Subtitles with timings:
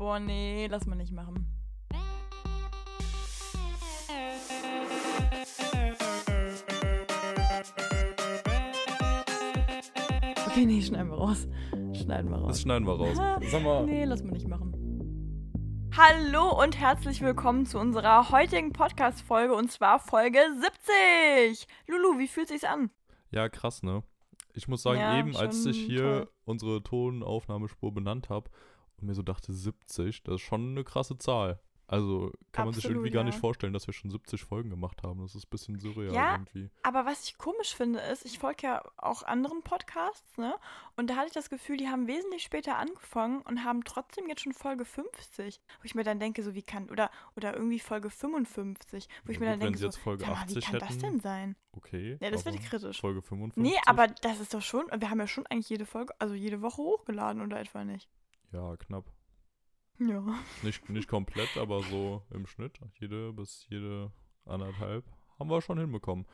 [0.00, 1.46] Boah, nee, lass mal nicht machen.
[10.46, 11.46] Okay, nee, schneiden wir raus.
[11.92, 12.48] Schneiden wir raus.
[12.48, 13.18] Das schneiden wir raus.
[13.50, 13.84] Sag mal.
[13.84, 14.72] Nee, lass mal nicht machen.
[15.94, 20.38] Hallo und herzlich willkommen zu unserer heutigen Podcast-Folge und zwar Folge
[21.44, 21.66] 70.
[21.88, 22.88] Lulu, wie fühlt sich's an?
[23.32, 24.02] Ja, krass, ne?
[24.54, 26.28] Ich muss sagen, Ja, eben als ich hier toll.
[26.46, 28.50] unsere Tonaufnahmespur benannt habe
[29.00, 31.60] und mir so dachte, 70, das ist schon eine krasse Zahl.
[31.90, 33.30] Also kann man sich Absolut, irgendwie gar ja.
[33.30, 35.22] nicht vorstellen, dass wir schon 70 Folgen gemacht haben.
[35.22, 36.70] Das ist ein bisschen surreal Ja, irgendwie.
[36.84, 40.54] Aber was ich komisch finde, ist, ich folge ja auch anderen Podcasts, ne?
[40.94, 44.42] Und da hatte ich das Gefühl, die haben wesentlich später angefangen und haben trotzdem jetzt
[44.42, 45.60] schon Folge 50.
[45.80, 49.40] Wo ich mir dann denke, so wie kann, oder, oder irgendwie Folge 55, wo ich
[49.40, 51.00] Ja mir gut, dann wenn denke, so, Folge sag mal, wie 80 kann das hätten,
[51.00, 51.56] denn sein?
[51.72, 52.18] Okay.
[52.20, 53.00] Ja, das wird kritisch.
[53.00, 53.60] Folge 55.
[53.60, 56.62] Nee, aber das ist doch schon, wir haben ja schon eigentlich jede Folge, also jede
[56.62, 58.08] Woche hochgeladen oder etwa nicht.
[58.52, 59.12] Ja, knapp.
[59.98, 60.24] Ja.
[60.62, 62.80] Nicht, nicht komplett, aber so im Schnitt.
[62.98, 64.12] Jede bis jede
[64.44, 65.04] anderthalb
[65.38, 66.26] haben wir schon hinbekommen.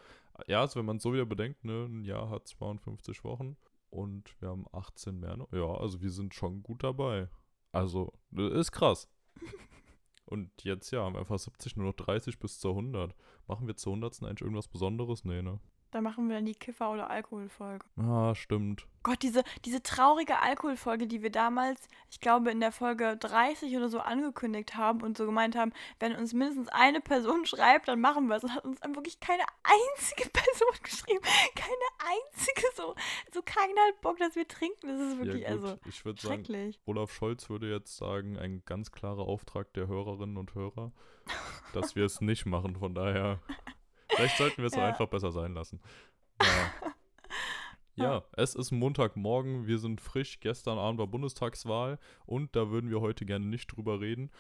[0.46, 3.56] Ja, also wenn man so wieder bedenkt, ne, ein Jahr hat 52 Wochen
[3.90, 5.36] und wir haben 18 mehr.
[5.36, 5.50] noch.
[5.52, 7.28] Ja, also wir sind schon gut dabei.
[7.72, 9.08] Also, ist krass.
[10.24, 13.14] Und jetzt ja, haben wir einfach 70, nur noch 30 bis zur 100.
[13.46, 14.24] Machen wir zur 100.
[14.24, 15.24] eigentlich irgendwas Besonderes?
[15.24, 15.60] Nee, ne?
[15.96, 17.86] Da machen wir dann die Kiffer- oder Alkoholfolge.
[17.96, 18.86] Ah, stimmt.
[19.02, 23.88] Gott, diese, diese traurige Alkoholfolge, die wir damals, ich glaube, in der Folge 30 oder
[23.88, 28.26] so angekündigt haben und so gemeint haben, wenn uns mindestens eine Person schreibt, dann machen
[28.26, 28.44] wir es.
[28.44, 31.24] Und hat uns dann wirklich keine einzige Person geschrieben.
[31.54, 32.94] Keine einzige so.
[33.32, 34.88] So keiner hat Bock, dass wir trinken.
[34.88, 36.78] Das ist wirklich, ja, also, ich würde sagen, schrecklich.
[36.84, 40.92] Olaf Scholz würde jetzt sagen, ein ganz klarer Auftrag der Hörerinnen und Hörer,
[41.72, 42.76] dass wir es nicht machen.
[42.76, 43.40] Von daher,
[44.16, 44.86] vielleicht sollten wir es auch Ja.
[44.88, 45.80] einfach besser sein lassen.
[47.98, 48.12] Ja.
[48.16, 50.38] ja, es ist Montagmorgen, wir sind frisch.
[50.40, 54.30] Gestern Abend war Bundestagswahl und da würden wir heute gerne nicht drüber reden.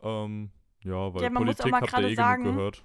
[0.00, 0.50] Ähm,
[0.82, 2.84] ja, weil Ja, Politik habt ihr gerade eh sagen- genug gehört.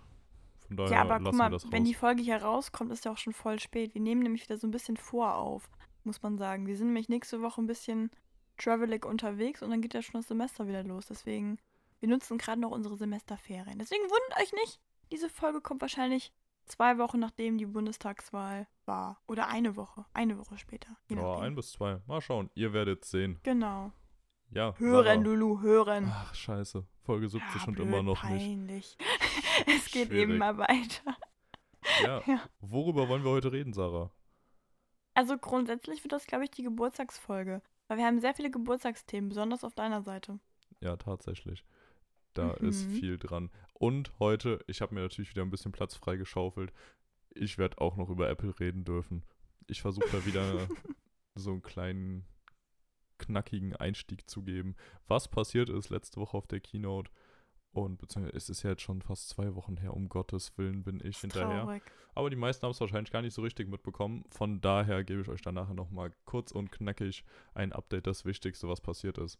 [0.67, 1.72] Von daher Ja, aber lassen guck wir mal, das raus.
[1.72, 3.94] wenn die Folge hier rauskommt, ist ja auch schon voll spät.
[3.94, 5.70] Wir nehmen nämlich wieder so ein bisschen vor auf,
[6.04, 6.67] muss man sagen.
[6.67, 8.11] Wir sind nämlich nächste Woche ein bisschen
[8.58, 11.06] travelig unterwegs und dann geht ja schon das Semester wieder los.
[11.08, 11.60] Deswegen,
[12.02, 13.80] wir nutzen gerade noch unsere Semesterferien.
[13.80, 16.33] Deswegen wundert euch nicht, diese Folge kommt wahrscheinlich
[16.65, 19.21] zwei Wochen nachdem die Bundestagswahl war.
[19.27, 20.05] Oder eine Woche.
[20.14, 20.95] Eine Woche später.
[21.09, 22.02] Ja, ein bis zwei.
[22.08, 22.49] Mal schauen.
[22.55, 23.39] Ihr werdet sehen.
[23.43, 23.92] Genau.
[24.52, 24.73] Ja.
[24.77, 25.14] Hören, Sarah.
[25.21, 26.11] Lulu, hören.
[26.11, 26.86] Ach, scheiße.
[27.03, 28.31] Folge 70 Ja, und immer noch nicht.
[28.45, 28.97] peinlich.
[29.67, 30.36] es geht Schwierig.
[30.36, 31.15] immer weiter.
[32.03, 32.21] Ja.
[32.27, 32.41] Ja.
[32.59, 34.11] Worüber wollen wir heute reden, Sarah?
[35.15, 37.61] Also grundsätzlich wird das, glaube ich, die Geburtstagsfolge.
[37.87, 40.39] Weil wir haben sehr viele Geburtstagsthemen, besonders auf deiner Seite.
[40.81, 41.65] Ja, tatsächlich.
[42.34, 42.92] Da ist Mhm.
[42.94, 43.50] viel dran.
[43.73, 46.72] Und heute, ich habe mir natürlich wieder ein bisschen Platz freigeschaufelt.
[47.32, 49.23] Ich werde auch noch über Apple reden dürfen.
[49.67, 50.44] Ich versuche da wieder
[51.36, 52.26] so einen kleinen,
[53.18, 54.76] knackigen Einstieg zu geben.
[55.08, 57.12] Was passiert ist letzte Woche auf der Keynote.
[57.72, 61.00] Und beziehungsweise es ist ja jetzt schon fast zwei Wochen her, um Gottes Willen bin
[61.02, 61.62] ich Ist hinterher.
[61.66, 61.84] Traurig.
[62.16, 64.26] Aber die meisten haben es wahrscheinlich gar nicht so richtig mitbekommen.
[64.32, 67.23] Von daher gebe ich euch dann nachher nochmal kurz und knackig
[67.54, 69.38] ein Update, das Wichtigste, was passiert ist.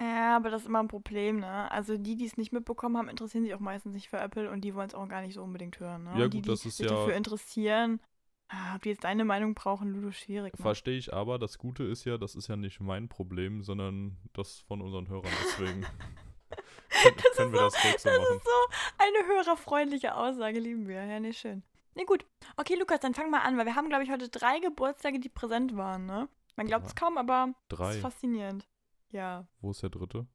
[0.00, 1.70] Ja, aber das ist immer ein Problem, ne?
[1.72, 4.60] Also die, die es nicht mitbekommen haben, interessieren sich auch meistens nicht für Apple und
[4.60, 6.10] die wollen es auch gar nicht so unbedingt hören, ne?
[6.16, 8.00] Ja, und die, gut, die das ist sich ja- dafür interessieren,
[8.48, 10.56] ah, ob die jetzt deine Meinung brauchen, Ludo, schwierig.
[10.56, 10.62] Ne?
[10.62, 14.60] Verstehe ich aber, das Gute ist ja, das ist ja nicht mein Problem, sondern das
[14.60, 15.32] von unseren Hörern.
[15.44, 15.80] Deswegen
[16.90, 18.36] können, Das können ist wir so- das ruhig so Das machen.
[18.36, 18.50] ist so
[18.98, 21.04] eine hörerfreundliche Aussage, lieben wir.
[21.04, 21.62] Ja, nee, schön.
[21.96, 22.24] Nee, gut.
[22.56, 25.28] Okay, Lukas, dann fang mal an, weil wir haben, glaube ich, heute drei Geburtstage, die
[25.28, 26.28] präsent waren, ne?
[26.54, 27.90] Man glaubt es kaum, aber das Drei.
[27.96, 28.66] ist faszinierend.
[29.10, 29.46] Ja.
[29.60, 30.26] Wo ist der dritte?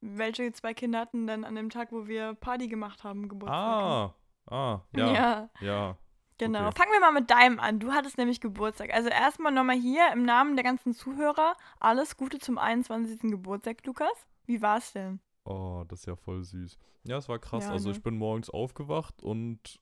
[0.00, 3.58] Welche zwei Kinder hatten denn an dem Tag, wo wir Party gemacht haben, Geburtstag?
[3.58, 4.14] Ah,
[4.46, 5.50] ah, ja, ja.
[5.60, 5.98] ja.
[6.38, 6.68] Genau.
[6.68, 6.78] okay.
[6.78, 7.80] Fangen wir mal mit deinem an.
[7.80, 8.94] Du hattest nämlich Geburtstag.
[8.94, 13.20] Also erstmal nochmal hier im Namen der ganzen Zuhörer alles Gute zum 21.
[13.30, 14.26] Geburtstag, Lukas.
[14.46, 15.20] Wie war's denn?
[15.44, 16.78] Oh, das ist ja voll süß.
[17.04, 17.64] Ja, es war krass.
[17.64, 17.94] Ja, also ne?
[17.94, 19.80] ich bin morgens aufgewacht und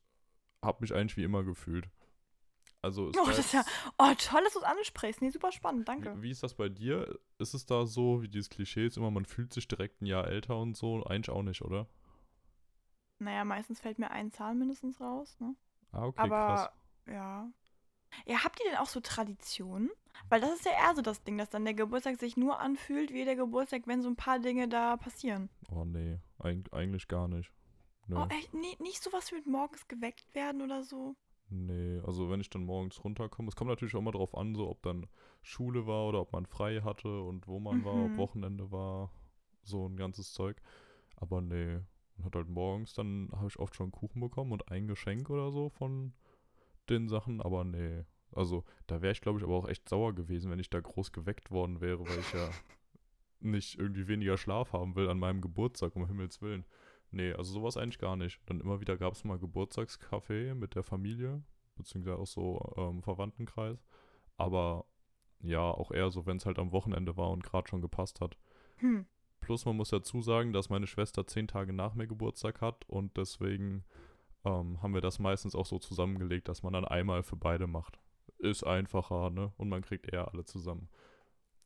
[0.60, 1.88] habe mich eigentlich wie immer gefühlt.
[2.80, 3.64] Also es Oh, das ist ja.
[3.98, 5.20] Oh, toll, dass du es ansprichst.
[5.20, 6.16] Nee, super spannend, danke.
[6.16, 7.18] Wie, wie ist das bei dir?
[7.38, 10.26] Ist es da so, wie dieses Klischee ist immer, man fühlt sich direkt ein Jahr
[10.28, 11.02] älter und so?
[11.04, 11.86] Eigentlich auch nicht, oder?
[13.18, 15.56] Naja, meistens fällt mir ein Zahl mindestens raus, ne?
[15.90, 16.70] Ah, okay, Aber krass.
[17.06, 17.50] ja.
[18.26, 19.90] Ja, habt ihr denn auch so Traditionen?
[20.28, 23.12] Weil das ist ja eher so das Ding, dass dann der Geburtstag sich nur anfühlt
[23.12, 25.50] wie der Geburtstag, wenn so ein paar Dinge da passieren.
[25.70, 27.52] Oh nee, eig eigentlich gar nicht.
[28.06, 28.16] Nö.
[28.16, 28.54] Oh, echt?
[28.54, 31.14] Nee, nicht sowas wie mit morgens geweckt werden oder so?
[31.50, 34.68] Nee, also wenn ich dann morgens runterkomme, es kommt natürlich auch immer drauf an, so
[34.68, 35.06] ob dann
[35.42, 38.18] Schule war oder ob man frei hatte und wo man war, ob Mhm.
[38.18, 39.10] Wochenende war,
[39.62, 40.60] so ein ganzes Zeug.
[41.16, 41.80] Aber nee,
[42.16, 45.50] man hat halt morgens, dann habe ich oft schon Kuchen bekommen und ein Geschenk oder
[45.50, 46.12] so von
[46.88, 48.04] den Sachen, aber nee.
[48.32, 51.12] Also da wäre ich, glaube ich, aber auch echt sauer gewesen, wenn ich da groß
[51.12, 52.50] geweckt worden wäre, weil ich ja
[53.40, 56.64] nicht irgendwie weniger Schlaf haben will an meinem Geburtstag, um Himmels Willen.
[57.10, 58.40] Nee, also sowas eigentlich gar nicht.
[58.46, 61.42] Dann immer wieder gab es mal Geburtstagskaffee mit der Familie,
[61.76, 63.84] beziehungsweise auch so ähm, Verwandtenkreis.
[64.36, 64.84] Aber
[65.40, 68.36] ja, auch eher so, wenn es halt am Wochenende war und gerade schon gepasst hat.
[68.76, 69.06] Hm.
[69.40, 73.16] Plus man muss dazu sagen, dass meine Schwester zehn Tage nach mir Geburtstag hat und
[73.16, 73.84] deswegen
[74.44, 77.98] ähm, haben wir das meistens auch so zusammengelegt, dass man dann einmal für beide macht.
[78.38, 79.52] Ist einfacher, ne?
[79.56, 80.88] Und man kriegt eher alle zusammen.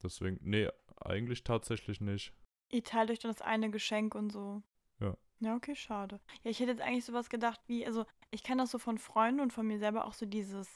[0.03, 2.33] Deswegen, nee, eigentlich tatsächlich nicht.
[2.71, 4.63] Ihr teilt euch dann das eine Geschenk und so.
[5.01, 5.17] Ja.
[5.43, 6.21] Ja, okay, schade.
[6.45, 9.41] Ja, ich hätte jetzt eigentlich sowas gedacht wie, also ich kenne das so von Freunden
[9.41, 10.69] und von mir selber auch so dieses,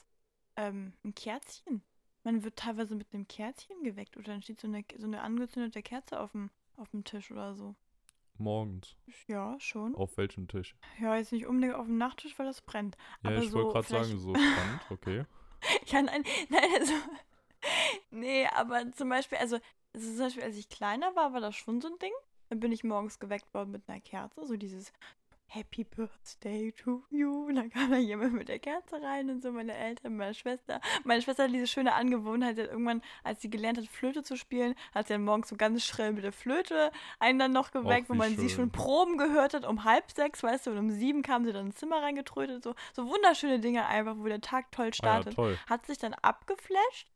[0.57, 1.83] ähm, ein Kerzchen.
[2.25, 5.83] Man wird teilweise mit einem Kerzchen geweckt oder dann steht so eine, so eine angezündete
[5.83, 7.77] Kerze auf dem, auf dem Tisch oder so.
[8.39, 8.97] Morgens.
[9.29, 9.95] Ja, schon.
[9.95, 10.75] Auf welchem Tisch?
[11.01, 12.97] Ja, jetzt nicht unbedingt auf dem Nachttisch, weil das brennt.
[13.23, 15.25] Ja, Aber ich so wollte gerade vielleicht- sagen, so spannend, okay.
[15.87, 16.93] Ja, nein, nein, also.
[18.11, 19.59] Nee, aber zum Beispiel, also,
[19.93, 22.13] also zum Beispiel, als ich kleiner war, war das schon so ein Ding.
[22.48, 24.93] Dann bin ich morgens geweckt worden mit einer Kerze, so dieses
[25.48, 27.46] Happy Birthday to you.
[27.46, 30.81] Und dann kam da jemand mit der Kerze rein und so, meine Eltern, meine Schwester.
[31.04, 34.37] Meine Schwester hat diese schöne Angewohnheit, sie hat irgendwann, als sie gelernt hat, Flöte zu
[34.37, 36.90] spielen, hat sie dann morgens so ganz schrill mit der Flöte
[37.20, 38.56] einen dann noch geweckt, wo man sie schön.
[38.56, 41.66] schon Proben gehört hat, um halb sechs, weißt du, und um sieben kam sie dann
[41.66, 45.34] ins Zimmer reingetrötet, so, so wunderschöne Dinge einfach, wo der Tag toll Ah ja, startet
[45.34, 45.56] toll.
[45.69, 47.08] hat sich dann abgeflasht,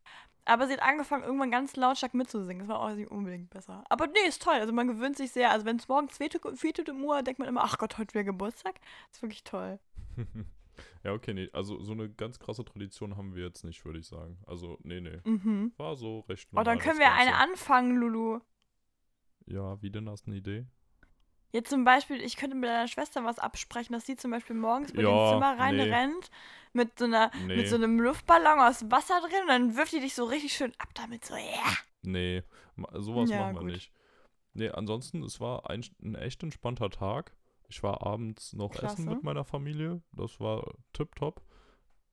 [0.44, 2.60] aber sie hat angefangen, irgendwann ganz lautstark mitzusingen.
[2.60, 3.84] Das war auch nicht unbedingt besser.
[3.88, 4.54] Aber nee, ist toll.
[4.54, 5.50] Also man gewöhnt sich sehr.
[5.50, 8.80] Also wenn es morgens wehtut im Uhr, denkt man immer, ach Gott, heute wäre Geburtstag.
[9.08, 9.78] Das ist wirklich toll.
[11.04, 11.48] ja, okay, nee.
[11.52, 14.38] Also so eine ganz krasse Tradition haben wir jetzt nicht, würde ich sagen.
[14.46, 15.18] Also, nee, nee.
[15.24, 15.72] Mhm.
[15.76, 18.40] War so recht Oh, dann normal, können wir eine anfangen, Lulu.
[19.46, 20.08] Ja, wie denn?
[20.08, 20.66] Hast du eine Idee?
[21.52, 24.92] Jetzt zum Beispiel, ich könnte mit deiner Schwester was absprechen, dass sie zum Beispiel morgens
[24.92, 25.60] dir Ja, ins Zimmer nee.
[25.62, 26.30] reinrennt
[26.72, 27.56] mit so einer, Nee.
[27.56, 30.72] mit so einem Luftballon aus Wasser drin und dann wirft die dich so richtig schön
[30.78, 31.72] ab damit so, ja.
[32.02, 32.42] Nee,
[32.76, 33.72] ma- sowas Ja, machen wir gut.
[33.72, 33.92] nicht.
[34.54, 37.34] Nee, ansonsten, es war ein, ein echt entspannter Tag.
[37.68, 39.02] Ich war abends noch essen Klasse.
[39.02, 40.02] mit meiner Familie.
[40.12, 41.40] Das war tipptopp.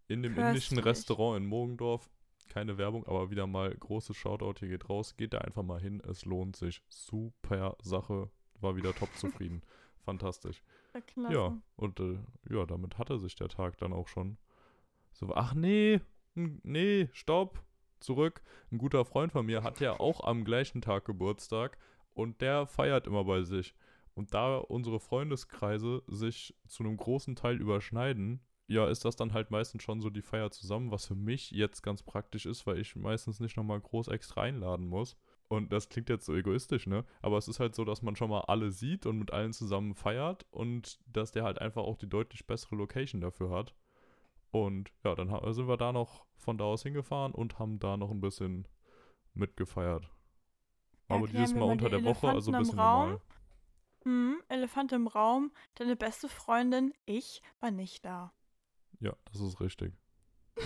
[0.07, 0.85] In dem indischen Köstlich.
[0.85, 2.09] Restaurant in Mogendorf.
[2.49, 5.17] Keine Werbung, aber wieder mal großes Shoutout hier geht raus.
[5.17, 6.01] Geht da einfach mal hin.
[6.07, 6.81] Es lohnt sich.
[6.89, 8.29] Super Sache.
[8.61, 9.61] War wieder top zufrieden.
[10.05, 10.61] Fantastisch.
[11.15, 11.31] Ja.
[11.31, 12.17] Ja, und äh,
[12.49, 14.37] ja, damit hatte sich der Tag dann auch schon.
[15.11, 15.99] So, ach nee,
[16.33, 17.61] nee, stopp,
[17.99, 18.41] zurück.
[18.71, 21.77] Ein guter Freund von mir hat ja auch am gleichen Tag Geburtstag
[22.13, 23.75] und der feiert immer bei sich.
[24.13, 29.51] Und da unsere Freundeskreise sich zu einem großen Teil überschneiden, ja, ist das dann halt
[29.51, 32.95] meistens schon so die Feier zusammen, was für mich jetzt ganz praktisch ist, weil ich
[32.95, 35.15] meistens nicht nochmal groß extra einladen muss.
[35.49, 37.05] Und das klingt jetzt so egoistisch, ne?
[37.21, 39.95] Aber es ist halt so, dass man schon mal alle sieht und mit allen zusammen
[39.95, 43.73] feiert und dass der halt einfach auch die deutlich bessere Location dafür hat.
[44.51, 48.11] Und ja, dann sind wir da noch von da aus hingefahren und haben da noch
[48.11, 48.67] ein bisschen
[49.33, 50.09] mitgefeiert.
[51.07, 53.09] Aber Erklären dieses Mal unter der Woche, also ein bisschen Raum.
[53.09, 53.21] normal.
[54.03, 58.33] Hm, Elefant im Raum, deine beste Freundin, ich, war nicht da.
[58.99, 59.93] Ja, das ist richtig.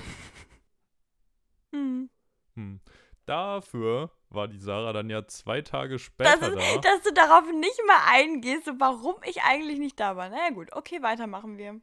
[1.74, 2.10] Hm.
[2.56, 2.82] Hm.
[3.26, 6.82] Dafür war die Sarah dann ja zwei Tage Das später ist, da.
[6.82, 10.30] dass du darauf nicht mal eingehst, warum ich eigentlich nicht da war.
[10.30, 11.82] Naja gut, okay, weitermachen wir.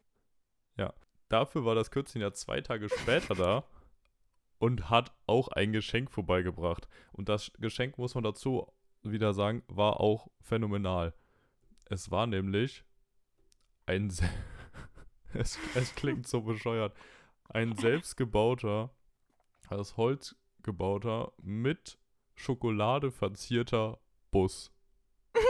[1.28, 3.64] Dafür war das Kürzchen ja zwei Tage später da
[4.58, 6.88] und hat auch ein Geschenk vorbeigebracht.
[7.12, 8.66] Und das Geschenk, muss man dazu
[9.02, 11.14] wieder sagen, war auch phänomenal.
[11.84, 12.84] Es war nämlich
[13.86, 14.10] ein.
[14.10, 14.28] Se
[15.34, 16.96] es, es klingt so bescheuert.
[17.50, 18.90] Ein selbstgebauter,
[19.68, 20.34] aus Holz
[20.68, 21.98] gebauter, mit
[22.34, 23.98] Schokolade verzierter
[24.30, 24.70] Bus.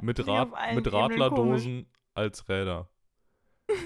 [0.00, 0.92] Mit, Rad, mit.
[0.92, 2.88] Radlerdosen als Räder.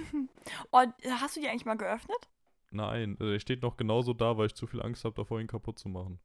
[0.71, 2.29] Oh, hast du die eigentlich mal geöffnet?
[2.71, 5.47] Nein, äh, der steht noch genauso da, weil ich zu viel Angst habe, davor ihn
[5.49, 6.21] kaputt zu machen.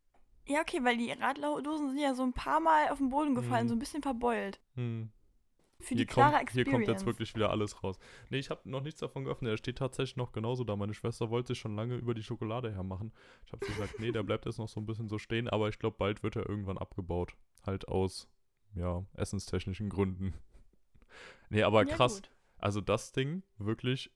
[0.47, 3.61] Ja, okay, weil die Radlerdosen sind ja so ein paar Mal auf den Boden gefallen,
[3.63, 3.67] Hm.
[3.69, 4.59] so ein bisschen verbeult.
[4.75, 5.11] Hm.
[5.81, 7.97] Für Hier, die klare kommt, hier kommt jetzt wirklich wieder alles raus.
[8.29, 9.51] Nee, ich habe noch nichts davon geöffnet.
[9.51, 10.75] Er steht tatsächlich noch genauso da.
[10.75, 13.11] Meine Schwester wollte sich schon lange über die Schokolade hermachen.
[13.45, 15.79] Ich habe gesagt, nee, der bleibt jetzt noch so ein bisschen so stehen, aber ich
[15.79, 17.35] glaube, bald wird er irgendwann abgebaut.
[17.65, 18.27] Halt aus,
[18.75, 20.33] ja, essenstechnischen Gründen.
[21.49, 22.21] nee, aber Ja, krass.
[22.21, 22.31] gut.
[22.57, 24.11] Also das Ding, wirklich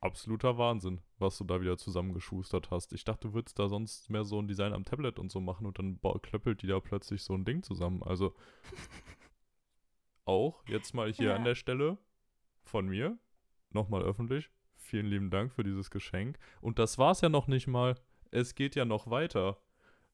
[0.00, 2.92] absoluter Wahnsinn, was du da wieder zusammengeschustert hast.
[2.92, 5.64] Ich dachte, du würdest da sonst mehr so ein Design am Tablet und so machen
[5.66, 8.02] und dann bau- klöppelt die da plötzlich so ein Ding zusammen.
[8.02, 8.34] Also
[10.24, 11.36] auch jetzt mal hier Ja.
[11.36, 11.98] an der Stelle
[12.62, 13.18] von mir,
[13.70, 16.38] nochmal öffentlich, vielen lieben Dank für dieses Geschenk.
[16.60, 17.96] Und das war's ja noch nicht mal.
[18.30, 19.58] Es geht ja noch weiter.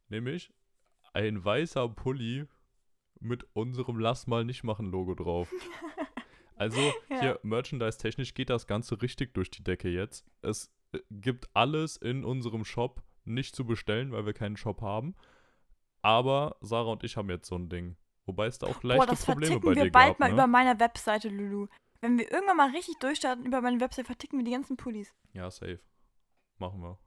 [0.08, 0.52] Nämlich
[1.12, 2.46] ein weißer Pulli
[3.20, 5.52] mit unserem Lass mal nicht machen Logo drauf.
[6.56, 7.20] Also Ja.
[7.20, 10.26] hier merchandise-technisch geht das Ganze richtig durch die Decke jetzt.
[10.42, 15.14] Es äh, gibt alles in unserem Shop nicht zu bestellen, weil wir keinen Shop haben.
[16.02, 17.96] Aber Sarah und ich haben jetzt so ein Ding.
[18.28, 20.28] Wobei es da auch Boah, leichte das Probleme verticken bei wir dir bald gab, mal
[20.28, 20.34] ne?
[20.34, 21.66] über meiner Webseite, Lulu.
[22.02, 25.14] Wenn wir irgendwann mal richtig durchstarten über meine Webseite, verticken wir die ganzen Pullis.
[25.32, 25.80] Ja, safe.
[26.58, 26.98] Machen wir.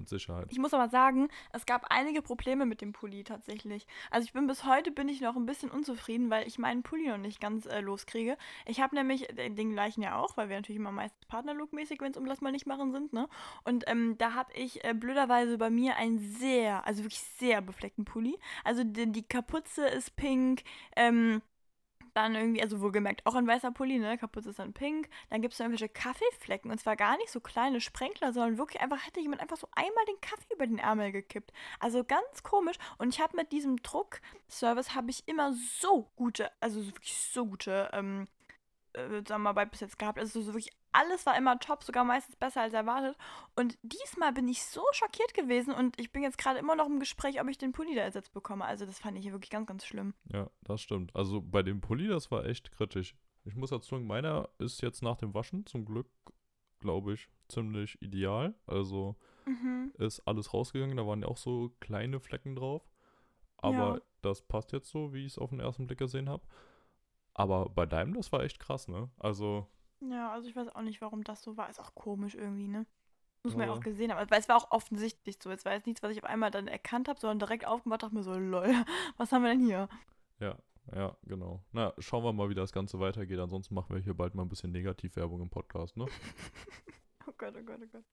[0.00, 0.46] Mit Sicherheit.
[0.48, 3.86] Ich muss aber sagen, es gab einige Probleme mit dem Pulli tatsächlich.
[4.10, 7.08] Also ich bin bis heute bin ich noch ein bisschen unzufrieden, weil ich meinen Pulli
[7.08, 8.38] noch nicht ganz äh, loskriege.
[8.64, 12.12] Ich habe nämlich äh, den gleichen ja auch, weil wir natürlich immer meistens Partnerlook-mäßig, wenn
[12.12, 13.28] es um das mal nicht machen sind, ne?
[13.64, 18.06] Und ähm, da habe ich äh, blöderweise bei mir einen sehr, also wirklich sehr befleckten
[18.06, 18.38] Pulli.
[18.64, 20.62] Also die, die Kapuze ist pink,
[20.96, 21.42] ähm,
[22.14, 24.18] dann irgendwie, also wohlgemerkt auch ein weißer Pulli, ne?
[24.18, 25.08] Kapuze ist dann pink.
[25.28, 26.70] Dann gibt es irgendwelche Kaffeeflecken.
[26.70, 30.04] Und zwar gar nicht so kleine Sprenkler, sondern wirklich einfach, hätte jemand einfach so einmal
[30.06, 31.52] den Kaffee über den Ärmel gekippt.
[31.78, 32.76] Also ganz komisch.
[32.98, 37.90] Und ich habe mit diesem Druckservice habe ich immer so gute, also wirklich so gute
[37.92, 38.39] ähm, äh,
[39.24, 40.18] Zusammenarbeit bis jetzt gehabt.
[40.18, 43.16] Also so wirklich alles war immer top, sogar meistens besser als erwartet.
[43.54, 46.98] Und diesmal bin ich so schockiert gewesen und ich bin jetzt gerade immer noch im
[46.98, 48.64] Gespräch, ob ich den Pulli da ersetzt bekomme.
[48.64, 50.14] Also das fand ich hier wirklich ganz, ganz schlimm.
[50.32, 51.14] Ja, das stimmt.
[51.14, 53.14] Also bei dem Pulli, das war echt kritisch.
[53.44, 56.08] Ich muss dazu sagen, meiner ist jetzt nach dem Waschen zum Glück,
[56.80, 58.54] glaube ich, ziemlich ideal.
[58.66, 59.16] Also
[59.46, 59.92] Mhm.
[59.98, 60.96] ist alles rausgegangen.
[60.96, 62.82] Da waren ja auch so kleine Flecken drauf.
[63.58, 64.00] Aber Ja.
[64.22, 66.42] das passt jetzt so, wie ich es auf den ersten Blick gesehen habe.
[67.34, 69.10] Aber bei deinem, das war echt krass, ne?
[69.18, 69.66] Also,
[70.00, 71.68] Ja, also ich weiß auch nicht, warum das so war.
[71.70, 72.86] Ist auch komisch irgendwie, ne?
[73.42, 74.30] Muss man ja auch gesehen haben.
[74.30, 75.50] Weil es war auch offensichtlich so.
[75.50, 78.14] Es war jetzt nichts, was ich auf einmal dann erkannt habe, sondern direkt aufgemacht dachte
[78.14, 78.68] mir so, lol,
[79.16, 79.88] was haben wir denn hier?
[80.40, 80.56] ja,
[80.94, 81.62] ja, genau.
[81.72, 83.38] Na, schauen wir mal, wie das Ganze weitergeht.
[83.38, 86.06] Ansonsten machen wir hier bald mal ein bisschen Negativwerbung im Podcast, ne?
[87.26, 88.04] Oh Gott, oh Gott, oh Gott.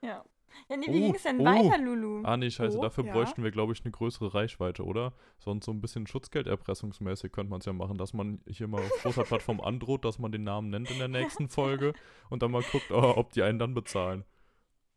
[0.00, 0.24] Ja.
[0.68, 1.44] Ja, nee, wie Oh, ging es denn oh.
[1.44, 2.22] weiter, Lulu?
[2.24, 3.12] Ah, nee, scheiße, Oh, dafür ja.
[3.12, 5.12] bräuchten wir, glaube ich, eine größere Reichweite, oder?
[5.38, 8.90] Sonst so ein bisschen Schutzgelderpressungsmäßig könnte man es ja machen, dass man hier mal auf
[9.02, 11.92] großer Plattform androht, dass man den Namen nennt in der nächsten Folge
[12.30, 14.24] und dann mal guckt, oh, ob die einen dann bezahlen.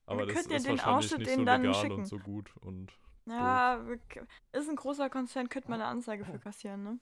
[0.05, 1.93] Aber Wir das könnten ja ist den wahrscheinlich nicht so dann legal schicken.
[1.95, 2.91] und so gut und
[3.25, 6.99] Ja, wir k- ist ein großer Konzern, könnte man eine Anzeige für kassieren, ne?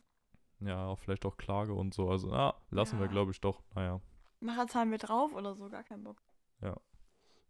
[0.59, 2.09] ja, vielleicht auch Klage und so.
[2.09, 3.11] Also, ah, lassen wir, Ja.
[3.11, 3.61] glaube ich, doch.
[3.75, 4.01] Naja.
[4.39, 6.21] Nachher zahlen wir drauf oder so, gar keinen Bock.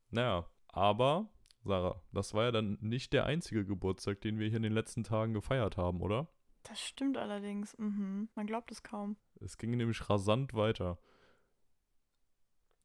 [0.09, 0.45] Naja,
[0.77, 1.27] aber,
[1.63, 5.03] Sarah, das war ja dann nicht der einzige Geburtstag, den wir hier in den letzten
[5.03, 6.27] Tagen gefeiert haben, oder?
[6.63, 7.77] Das stimmt allerdings.
[7.77, 8.29] Mhm.
[8.35, 9.17] Man glaubt es kaum.
[9.41, 10.97] Es ging nämlich rasant weiter.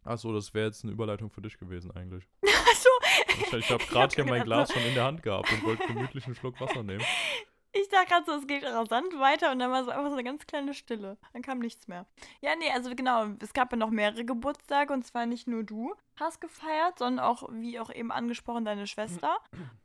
[0.04, 2.28] Achso, das wäre jetzt eine Überleitung für dich gewesen eigentlich.
[2.42, 2.88] Achso,
[3.28, 5.86] Ich, ich habe gerade hab hier mein Glas schon in der Hand gehabt und wollte
[5.86, 7.04] gemütlich einen Schluck Wasser nehmen.
[7.74, 10.24] Ich dachte gerade so, es geht rasant weiter und dann war so einfach so eine
[10.24, 11.16] ganz kleine Stille.
[11.32, 12.06] Dann kam nichts mehr.
[12.42, 15.94] Ja, nee, also genau, es gab ja noch mehrere Geburtstage und zwar nicht nur du
[16.16, 19.38] hast gefeiert, sondern auch, wie auch eben angesprochen, deine Schwester.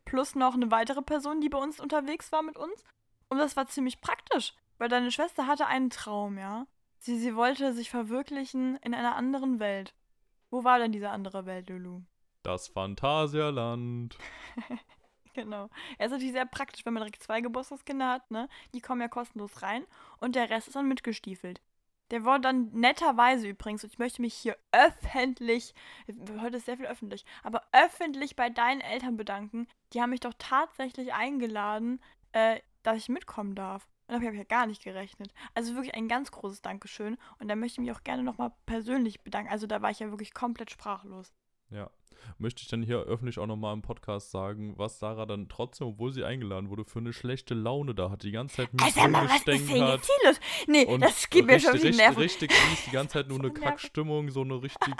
[0.04, 2.84] Plus noch eine weitere Person, die bei uns unterwegs war mit uns.
[3.30, 6.66] Und das war ziemlich praktisch, weil deine Schwester hatte einen Traum, ja.
[6.98, 9.94] Sie, sie wollte sich verwirklichen in einer anderen Welt.
[10.50, 12.02] Wo war denn diese andere Welt, Lulu?
[12.42, 14.16] Das Phantasialand.
[15.38, 15.70] Genau.
[15.98, 18.48] Er ist natürlich sehr praktisch, wenn man direkt zwei Geburtstagskinder hat, ne?
[18.74, 19.86] Die kommen ja kostenlos rein
[20.18, 21.60] und der Rest ist dann mitgestiefelt.
[22.10, 25.74] Der wurde dann netterweise übrigens, und ich möchte mich hier öffentlich,
[26.40, 29.68] heute ist sehr viel öffentlich, aber öffentlich bei deinen Eltern bedanken.
[29.92, 32.00] Die haben mich doch tatsächlich eingeladen,
[32.32, 33.86] äh, dass ich mitkommen darf.
[34.08, 35.32] Und damit habe ich ja gar nicht gerechnet.
[35.54, 37.16] Also wirklich ein ganz großes Dankeschön.
[37.38, 39.52] Und da möchte ich mich auch gerne nochmal persönlich bedanken.
[39.52, 41.32] Also da war ich ja wirklich komplett sprachlos.
[41.70, 41.90] Ja.
[42.38, 46.12] Möchte ich dann hier öffentlich auch nochmal im Podcast sagen, was Sarah dann trotzdem, obwohl
[46.12, 48.22] sie eingeladen wurde, für eine schlechte Laune da hat.
[48.22, 50.40] Die ganze Zeit mit Also, mal, was ist denn jetzt hier los?
[50.66, 52.18] Nee, Und das geht mir schon richtig, Nerven.
[52.18, 54.94] richtig mies, die ganze Zeit nur eine Kackstimmung, so eine richtig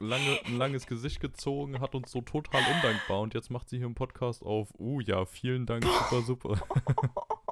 [0.00, 3.20] lange, ein langes Gesicht gezogen, hat uns so total undankbar.
[3.20, 6.60] Und jetzt macht sie hier im Podcast auf, uh ja, vielen Dank, super, super.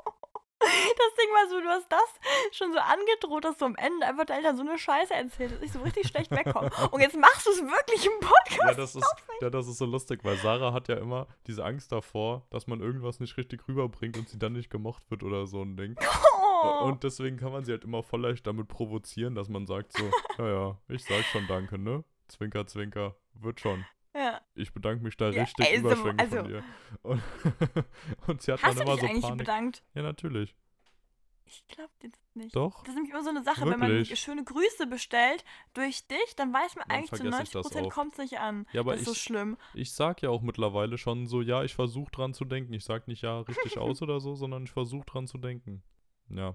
[1.33, 4.57] War so, du hast das schon so angedroht, dass du am Ende einfach deinen Eltern
[4.57, 6.71] so eine Scheiße erzählt, dass ich so richtig schlecht wegkomme.
[6.91, 8.79] Und jetzt machst du es wirklich im Ja Podcast.
[8.79, 12.47] das, ist, ja, das ist so lustig, weil Sarah hat ja immer diese Angst davor,
[12.51, 15.77] dass man irgendwas nicht richtig rüberbringt und sie dann nicht gemocht wird oder so ein
[15.77, 15.97] Ding.
[16.65, 16.85] Oh.
[16.85, 20.05] Und deswegen kann man sie halt immer voll leicht damit provozieren, dass man sagt so,
[20.39, 22.05] ja, ja, ich sag schon danke, ne?
[22.29, 23.85] Zwinker, zwinker, wird schon.
[24.15, 24.41] ja.
[24.55, 26.65] Ich bedanke mich da Ja, richtig ey, so, überschwänglich von also- dir.
[27.03, 27.21] Und,
[28.29, 29.39] und sie hat Hast dann du immer dich so eigentlich Panik.
[29.39, 29.83] bedankt?
[29.95, 30.55] Ja, natürlich.
[31.54, 32.56] Ich glaub dir das nicht.
[32.56, 32.80] Doch.
[32.80, 34.18] Das ist nämlich immer so eine Sache, wenn man Wirklich?
[34.18, 35.44] schöne Grüße bestellt
[35.75, 37.90] durch dich, dann weiß man Dann eigentlich zu vergesse ich das 90% oft.
[37.94, 38.66] kommt es nicht an.
[38.73, 39.59] Ja, aber das ist so ich- schlimm.
[39.75, 42.73] Ich sag ja auch mittlerweile schon so, ja, ich versuche dran zu denken.
[42.73, 45.82] Ich sag nicht ja richtig aus oder so, sondern ich versuche dran zu denken.
[46.30, 46.54] Ja.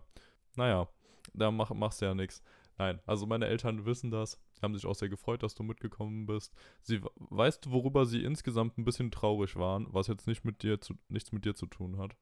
[0.55, 0.87] Naja,
[1.35, 2.41] da mach, machst du ja nichts.
[2.79, 6.53] Nein, also meine Eltern wissen das, haben sich auch sehr gefreut, dass du mitgekommen bist.
[6.81, 10.79] Sie weißt du, worüber sie insgesamt ein bisschen traurig waren, was jetzt nicht mit dir
[10.81, 12.15] zu, nichts mit dir zu tun hat.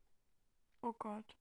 [0.82, 1.36] Oh Gott.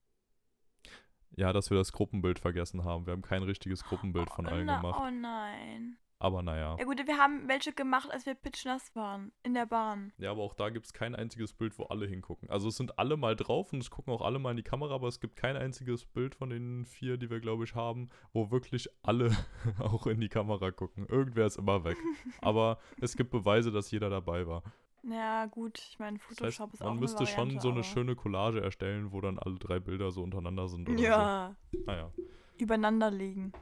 [1.36, 3.06] Ja, dass wir das Gruppenbild vergessen haben.
[3.06, 5.00] Wir haben kein richtiges Gruppenbild von oh, allen na, gemacht.
[5.02, 5.96] oh nein.
[6.24, 6.76] Aber naja.
[6.78, 9.30] Ja gut, wir haben welche gemacht, als wir pitchnass waren.
[9.42, 10.10] In der Bahn.
[10.16, 12.48] Ja, aber auch da gibt es kein einziges Bild, wo alle hingucken.
[12.48, 14.94] Also es sind alle mal drauf und es gucken auch alle mal in die Kamera,
[14.94, 18.50] aber es gibt kein einziges Bild von den vier, die wir, glaube ich, haben, wo
[18.50, 19.36] wirklich alle
[19.78, 21.06] auch in die Kamera gucken.
[21.08, 21.98] Irgendwer ist immer weg.
[22.40, 24.62] aber es gibt Beweise, dass jeder dabei war.
[25.10, 27.84] Ja, gut, ich meine, Photoshop das heißt, ist auch Man müsste Variante, schon so eine
[27.84, 30.88] schöne Collage erstellen, wo dann alle drei Bilder so untereinander sind.
[30.88, 31.78] Oder Ja, So.
[31.84, 32.10] Naja.
[32.58, 33.52] übereinander legen.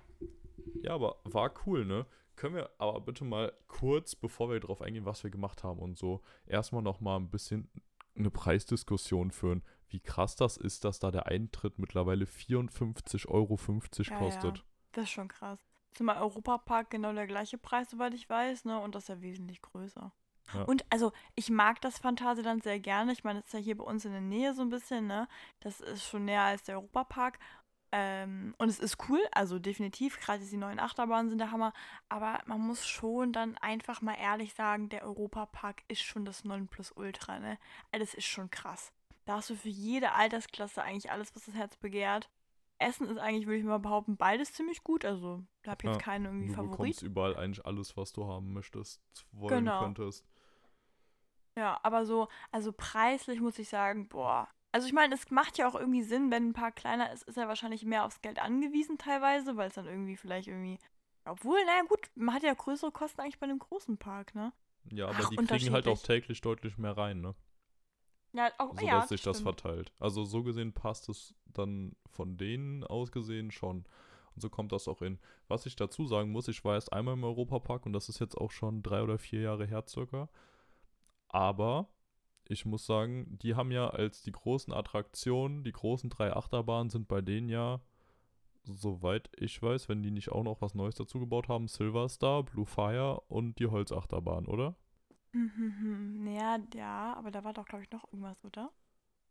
[0.82, 2.06] Ja, aber war cool, ne?
[2.36, 5.98] Können wir aber bitte mal kurz, bevor wir darauf eingehen, was wir gemacht haben und
[5.98, 7.68] so, erstmal nochmal ein bisschen
[8.16, 9.62] eine Preisdiskussion führen.
[9.88, 13.58] Wie krass das ist, dass da der Eintritt mittlerweile 54,50 Euro
[14.08, 14.58] Ja, kostet.
[14.58, 14.64] ja.
[14.92, 15.60] Das ist schon krass.
[15.92, 18.78] Zumal Europapark genau der gleiche Preis, soweit ich weiß, ne?
[18.80, 20.12] Und das ist ja wesentlich größer.
[20.54, 20.62] Ja.
[20.64, 23.12] Und also, ich mag das Phantasialand sehr gerne.
[23.12, 25.28] Ich meine, das ist ja hier bei uns in der Nähe so ein bisschen, ne?
[25.60, 27.38] Das ist schon näher als der Europapark.
[27.94, 30.18] Ähm, und es ist cool, also definitiv.
[30.18, 31.72] Gerade die neuen Achterbahnen sind der Hammer.
[32.08, 37.38] Aber man muss schon dann einfach mal ehrlich sagen, der Europapark ist schon das Nonplusultra,
[37.38, 37.58] ne?
[37.92, 38.92] Das ist schon krass.
[39.26, 42.30] Da hast du für jede Altersklasse eigentlich alles, was das Herz begehrt.
[42.78, 45.04] Essen ist eigentlich, würde ich mal behaupten, beides ziemlich gut.
[45.04, 46.72] Also, da habe ich jetzt Ja, keinen irgendwie Du Favorit.
[46.72, 49.78] bekommst überall eigentlich alles, was du haben möchtest, wollen Genau.
[49.78, 50.26] könntest.
[51.56, 54.48] Ja, aber so, also preislich muss ich sagen, boah.
[54.72, 57.36] Also ich meine, es macht ja auch irgendwie Sinn, wenn ein Park kleiner ist, ist
[57.36, 60.78] er wahrscheinlich mehr aufs Geld angewiesen teilweise, weil es dann irgendwie vielleicht irgendwie.
[61.26, 64.52] Obwohl, naja gut, man hat ja größere Kosten eigentlich bei einem großen Park, ne?
[64.90, 67.34] Ja, aber Ach, die kriegen halt auch täglich deutlich mehr rein, ne?
[68.32, 69.60] Ja, auch, Oh, ja, sich das stimmt.
[69.60, 69.92] verteilt.
[70.00, 73.84] Also so gesehen passt es dann von denen aus gesehen schon.
[74.34, 75.18] Und so kommt das auch hin.
[75.48, 78.36] Was ich dazu sagen muss, ich war erst einmal im Europapark und das ist jetzt
[78.38, 80.30] auch schon drei oder vier Jahre her circa.
[81.32, 81.88] Aber
[82.46, 87.08] ich muss sagen, die haben ja als die großen Attraktionen, die großen drei Achterbahnen sind
[87.08, 87.80] bei denen ja,
[88.64, 92.44] soweit ich weiß, wenn die nicht auch noch was Neues dazu gebaut haben, Silver Star,
[92.44, 94.76] Blue Fire und die Holzachterbahn, oder?
[95.32, 98.70] Mhm, ja, ja, aber da war doch, glaube ich, noch irgendwas, oder?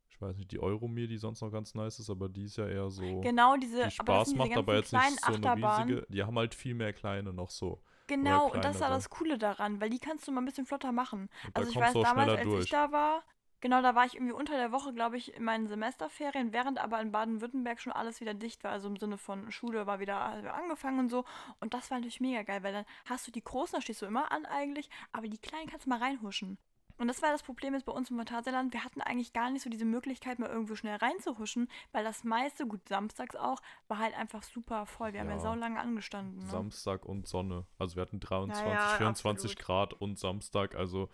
[0.10, 2.68] Ich weiß nicht, die Euromir, die sonst noch ganz nice ist, aber die ist ja
[2.68, 3.22] eher so.
[3.22, 6.06] Genau, diese, die aber das Spaß diese macht, aber jetzt nicht so eine riesige.
[6.10, 7.82] Die haben halt viel mehr kleine noch so.
[8.08, 10.92] Genau, und das war das Coole daran, weil die kannst du mal ein bisschen flotter
[10.92, 11.30] machen.
[11.54, 12.64] Und Also ich weiß damals, als durch.
[12.66, 13.24] ich da war,
[13.62, 17.00] genau, da war ich irgendwie unter der Woche, glaube ich, in meinen Semesterferien, während aber
[17.00, 18.72] in Baden-Württemberg schon alles wieder dicht war.
[18.72, 20.20] Also im Sinne von Schule war wieder
[20.54, 21.24] angefangen und so.
[21.60, 24.06] Und das war natürlich mega geil, weil dann hast du die großen, da stehst du
[24.06, 26.58] immer an eigentlich, aber die kleinen kannst du mal reinhuschen.
[27.02, 28.74] Und das war das Problem jetzt bei uns im Phantasialand.
[28.74, 32.68] Wir hatten eigentlich gar nicht so diese Möglichkeit, mal irgendwo schnell reinzuhuschen, weil das meiste,
[32.68, 35.12] gut, samstags auch, war halt einfach super voll.
[35.12, 35.40] Wir haben ja Ja.
[35.40, 36.38] saulange angestanden.
[36.44, 36.46] Ne?
[36.46, 37.66] Samstag und Sonne.
[37.80, 39.66] Also wir hatten 23, ja, 24 absolut.
[39.66, 40.76] Grad und Samstag.
[40.76, 41.10] Also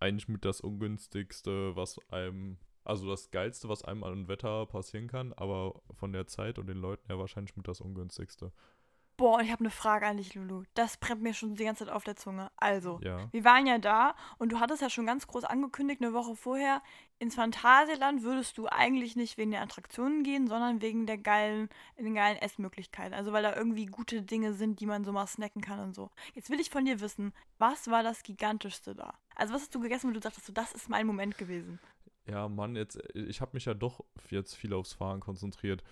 [0.00, 2.56] eigentlich mit das ungünstigste, was einem.
[2.84, 6.78] Also das Geilste, was einem an Wetter passieren kann, aber von der Zeit und den
[6.78, 8.50] Leuten ja wahrscheinlich mit das ungünstigste.
[9.22, 10.64] Boah, ich habe eine Frage an dich, Lulu.
[10.74, 12.50] Das brennt mir schon die ganze Zeit auf der Zunge.
[12.56, 13.28] Also, Ja.
[13.30, 16.82] wir waren ja da und du hattest ja schon ganz groß angekündigt, eine Woche vorher,
[17.20, 22.16] ins Phantasialand würdest du eigentlich nicht wegen der Attraktionen gehen, sondern wegen der geilen, den
[22.16, 23.14] geilen Essmöglichkeiten.
[23.14, 26.10] Also weil da irgendwie gute Dinge sind, die man so mal snacken kann und so.
[26.34, 29.14] Jetzt will ich von dir wissen, was war das Gigantischste da?
[29.36, 31.78] Also was hast du gegessen, wo du sagtest, so, das ist mein Moment gewesen?
[32.26, 35.84] Ja, Mann, jetzt, ich habe mich ja doch jetzt viel aufs Fahren konzentriert.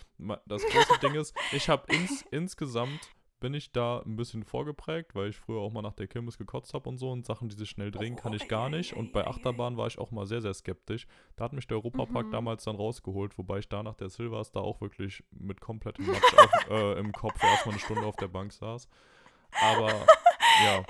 [0.46, 3.08] Das große Ding ist, ich habe ins, insgesamt
[3.40, 6.74] bin ich da ein bisschen vorgeprägt, weil ich früher auch mal nach der Kirmes gekotzt
[6.74, 8.92] habe und so und Sachen, die sich schnell drehen, kann ich gar nicht.
[8.92, 11.06] Und bei Achterbahn war ich auch mal sehr, sehr skeptisch.
[11.36, 12.30] Da hat mich der Europapark Mhm.
[12.32, 16.34] damals dann rausgeholt, wobei ich da nach der Silvers da auch wirklich mit komplettem Matsch
[16.36, 18.88] auf, äh, im Kopf erstmal eine Stunde auf der Bank saß.
[19.62, 19.88] Aber
[20.64, 20.84] ja,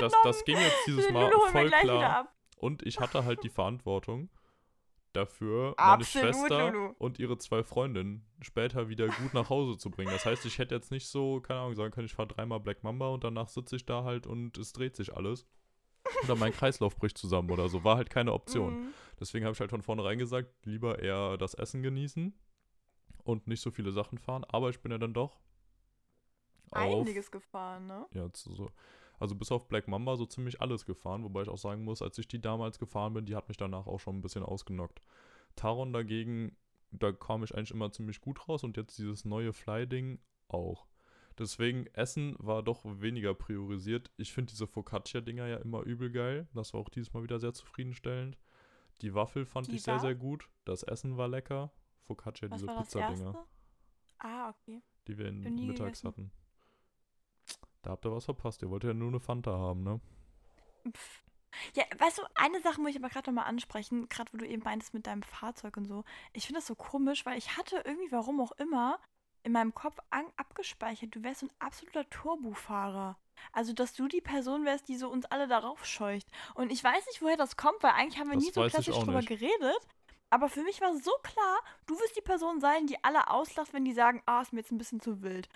[0.00, 2.28] das, das ging jetzt dieses Mal voll klar.
[2.56, 4.28] Und ich hatte halt die Verantwortung
[5.12, 6.94] dafür, meine Absolut, Schwester Lulu.
[6.98, 10.10] und ihre zwei Freundinnen später wieder gut nach Hause zu bringen.
[10.10, 12.82] Das heißt, ich hätte jetzt nicht so, keine Ahnung, sagen können, ich fahre dreimal Black
[12.84, 15.46] Mamba und danach sitze ich da halt und es dreht sich alles.
[16.24, 17.84] Oder mein Kreislauf bricht zusammen oder so.
[17.84, 18.80] War halt keine Option.
[18.80, 18.88] Mhm.
[19.20, 22.32] Deswegen habe ich halt von vornherein gesagt, lieber eher das Essen genießen
[23.24, 24.44] und nicht so viele Sachen fahren.
[24.44, 25.38] Aber ich bin ja dann doch
[26.70, 28.06] auf Einiges gefahren, ne?
[28.12, 28.70] ja, zu so.
[29.18, 32.18] Also bis auf Black Mamba so ziemlich alles gefahren, wobei ich auch sagen muss, als
[32.18, 35.00] ich die damals gefahren bin, die hat mich danach auch schon ein bisschen ausgenockt.
[35.56, 36.56] Taron dagegen,
[36.90, 40.86] da kam ich eigentlich immer ziemlich gut raus und jetzt dieses neue Fly-Ding auch.
[41.38, 44.10] Deswegen, Essen war doch weniger priorisiert.
[44.16, 46.48] Ich finde diese Focaccia-Dinger ja immer übel geil.
[46.52, 48.36] Das war auch dieses Mal wieder sehr zufriedenstellend.
[49.02, 50.00] Die Waffel fand Die ich sehr, war?
[50.00, 50.48] sehr gut.
[50.64, 51.72] Das Essen war lecker.
[52.02, 53.46] Focaccia, Was diese Pizzadinger?
[54.18, 54.82] Ah, okay.
[55.06, 56.08] die wir in, mittags gegessen.
[56.08, 56.32] hatten.
[57.88, 58.60] Da habt ihr was verpasst.
[58.60, 59.98] Ihr wollt ja nur eine Fanta haben, ne?
[60.92, 61.24] Pff.
[61.74, 64.62] Ja, weißt du, eine Sache muss ich aber gerade nochmal ansprechen, gerade wo du eben
[64.62, 66.04] meintest mit deinem Fahrzeug und so.
[66.34, 69.00] Ich finde das so komisch, weil ich hatte irgendwie, warum auch immer,
[69.42, 69.96] in meinem Kopf
[70.36, 73.16] abgespeichert, du wärst so ein absoluter Turbofahrer.
[73.52, 76.28] Also, dass du die Person wärst, die so uns alle darauf scheucht.
[76.54, 78.98] Und ich weiß nicht, woher das kommt, weil eigentlich haben wir Das nie so klassisch
[78.98, 79.28] drüber nicht.
[79.28, 79.88] geredet.
[80.30, 83.86] Aber für mich war so klar, du wirst die Person sein, die alle auslacht, wenn
[83.86, 85.48] die sagen, ah, ist mir jetzt ein bisschen zu wild.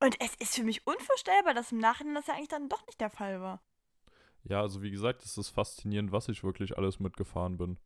[0.00, 3.00] Und es ist für mich unvorstellbar, dass im Nachhinein das ja eigentlich dann doch nicht
[3.00, 3.62] der Fall war.
[4.44, 7.78] Ja, also wie gesagt, es ist faszinierend, was ich wirklich alles mitgefahren bin.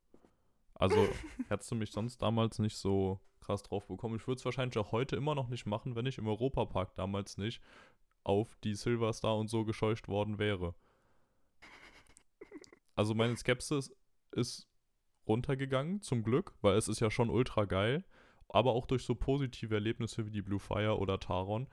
[0.75, 0.97] Also
[1.49, 4.17] hättest du mich sonst damals nicht so krass drauf bekommen.
[4.17, 7.39] Ich würde es wahrscheinlich auch heute immer noch nicht machen, wenn ich im Europapark damals
[7.39, 7.63] nicht
[8.25, 10.75] auf die Silverstar und so gescheucht worden wäre.
[12.95, 13.93] Also meine Skepsis
[14.33, 14.69] ist
[15.27, 18.05] runtergegangen, zum Glück, weil es ist ja schon ultra geil,
[18.49, 21.69] aber auch durch so positive Erlebnisse wie die Blue Fire oder Taron,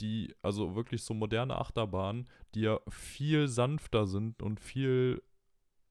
[0.00, 5.22] die, also wirklich so moderne Achterbahnen, die ja viel sanfter sind und viel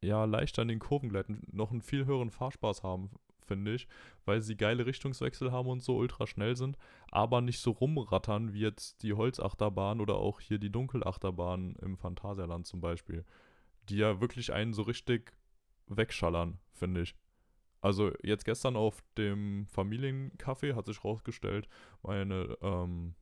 [0.01, 3.09] ja, leichter in den Kurven gleiten, noch einen viel höheren Fahrspaß haben,
[3.45, 3.87] finde ich,
[4.25, 6.77] weil sie geile Richtungswechsel haben und so ultra schnell sind,
[7.11, 12.67] aber nicht so rumrattern wie jetzt die Holzachterbahn oder auch hier die Dunkelachterbahn im Phantasialand
[12.67, 13.25] zum Beispiel,
[13.89, 15.33] die ja wirklich einen so richtig
[15.87, 17.15] wegschallern, finde ich.
[17.81, 21.67] Also jetzt gestern auf dem Familiencafé hat sich rausgestellt,
[22.01, 23.13] meine ähm,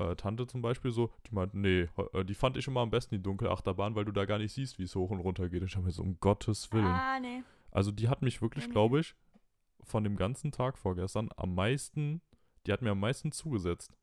[0.00, 3.14] äh, Tante zum Beispiel so, die meint, nee, äh, die fand ich immer am besten,
[3.14, 5.62] die Dunkelachterbahn, weil du da gar nicht siehst, wie es hoch und runter geht.
[5.62, 6.86] Ich habe mir so, um Gottes Willen.
[6.86, 7.42] Ah, nee.
[7.70, 8.72] Also die hat mich wirklich, nee.
[8.72, 9.14] glaube ich,
[9.82, 12.20] von dem ganzen Tag vorgestern am meisten,
[12.66, 13.96] die hat mir am meisten zugesetzt.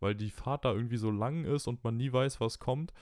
[0.00, 2.92] Weil die Fahrt da irgendwie so lang ist und man nie weiß, was kommt.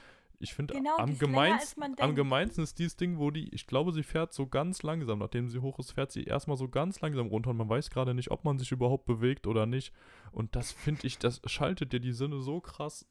[0.41, 3.31] Ich finde, Genau, am, ist länger, gemeinst, als man am gemeinsten ist dieses Ding, wo
[3.31, 5.19] die, ich glaube, sie fährt so ganz langsam.
[5.19, 8.13] Nachdem sie hoch ist, fährt sie erstmal so ganz langsam runter und man weiß gerade
[8.13, 9.93] nicht, ob man sich überhaupt bewegt oder nicht.
[10.31, 13.07] Und das finde ich, das schaltet dir die Sinne so krass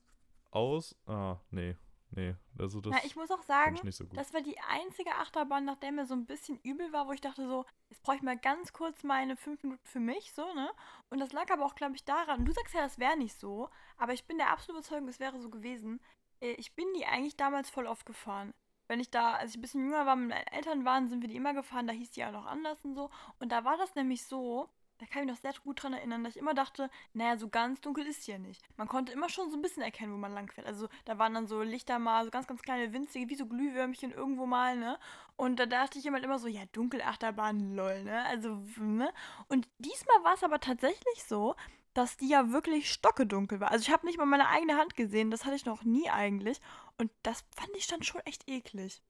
[0.50, 0.96] aus.
[1.06, 1.76] Ah, nee,
[2.10, 2.34] nee.
[2.58, 5.92] Also das Na, ich muss auch sagen, so das war die einzige Achterbahn, nach der
[5.92, 8.72] mir so ein bisschen übel war, wo ich dachte so, jetzt brauche ich mal ganz
[8.72, 10.70] kurz meine fünf Minuten für mich, so, ne?
[11.08, 13.70] Und das lag aber auch, glaube ich, daran, du sagst ja, das wäre nicht so,
[13.96, 16.00] aber ich bin der absoluten Überzeugung, es wäre so gewesen.
[16.40, 18.54] Äh, Ich bin die eigentlich damals voll oft gefahren.
[18.88, 21.28] Wenn ich da, als ich ein bisschen jünger war, mit meinen Eltern waren, sind wir
[21.28, 23.08] die immer gefahren, da hieß die ja noch anders und so.
[23.38, 26.24] Und da war das nämlich so, da kann ich mich noch sehr gut dran erinnern,
[26.24, 28.60] dass ich immer dachte, naja, so ganz dunkel ist hier nicht.
[28.76, 30.66] Man konnte immer schon so ein bisschen erkennen, wo man lang fährt.
[30.66, 34.10] Also da waren dann so Lichter mal, so ganz, ganz kleine, winzige, wie so Glühwürmchen
[34.10, 34.98] irgendwo mal, ne?
[35.36, 38.24] Und da dachte ich immer, immer so, ja, Dunkelachterbahn, lol, ne?
[38.26, 39.12] Also, ne?
[39.46, 41.54] Und diesmal war es aber tatsächlich so,
[41.94, 43.70] dass die ja wirklich stockedunkel war.
[43.70, 46.60] Also ich habe nicht mal meine eigene Hand gesehen, das hatte ich noch nie eigentlich.
[46.98, 49.02] Und das fand ich dann schon echt eklig.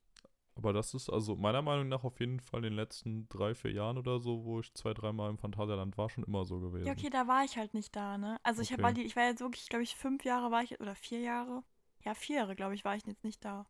[0.57, 3.73] Aber das ist also meiner Meinung nach auf jeden Fall in den letzten drei, vier
[3.73, 6.87] Jahren oder so, wo ich zwei, dreimal im Phantasialand war, schon immer so gewesen.
[6.87, 8.39] Ja, okay, da war ich halt nicht da, ne?
[8.43, 8.83] Also ich Okay.
[8.83, 11.63] war die, ich war jetzt wirklich, glaube ich, fünf Jahre war ich, oder vier Jahre.
[12.05, 13.67] Ja, vier Jahre, glaube ich, war ich jetzt nicht da.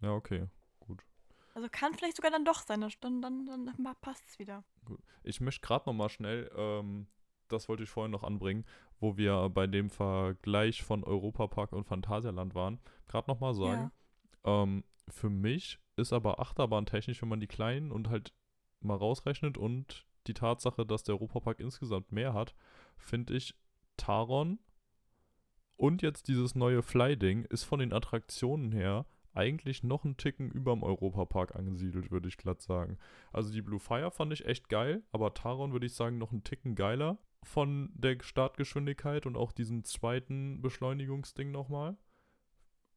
[0.00, 0.46] Ja, okay,
[0.78, 1.04] gut.
[1.54, 4.64] Also kann vielleicht sogar dann doch sein, dann, dann, dann, passt es wieder.
[4.84, 5.00] gut.
[5.22, 7.06] Ich möchte gerade noch mal schnell, ähm,
[7.52, 8.64] das wollte ich vorhin noch anbringen,
[8.98, 13.90] wo wir bei dem Vergleich von Europapark und Phantasialand waren, gerade noch mal sagen,
[14.44, 18.32] ähm, für mich ist aber achterbahntechnisch, wenn man die kleinen und halt
[18.80, 22.54] mal rausrechnet und die Tatsache, dass der Europapark insgesamt mehr hat,
[22.96, 23.54] finde ich
[23.96, 24.58] Taron
[25.76, 30.82] und jetzt dieses neue Fly-Ding ist von den Attraktionen her eigentlich noch einen Ticken überm
[30.82, 32.98] Europapark angesiedelt, würde ich glatt sagen.
[33.32, 36.44] Also die Blue Fire fand ich echt geil, aber Taron würde ich sagen noch einen
[36.44, 41.96] Ticken geiler von der Startgeschwindigkeit und auch diesen zweiten Beschleunigungsding nochmal.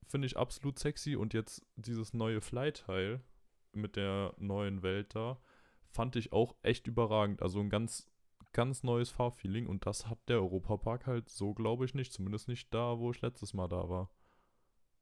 [0.08, 3.22] Finde ich absolut sexy und jetzt dieses neue Fly-Teil
[3.72, 5.40] mit der neuen Welt da
[5.94, 7.42] fand ich auch echt überragend.
[7.42, 8.10] Also ein ganz,
[8.52, 12.12] ganz neues Fahrfeeling und das hat der Europapark halt so, glaube ich, nicht.
[12.12, 14.10] Zumindest nicht da, wo ich letztes Mal da war.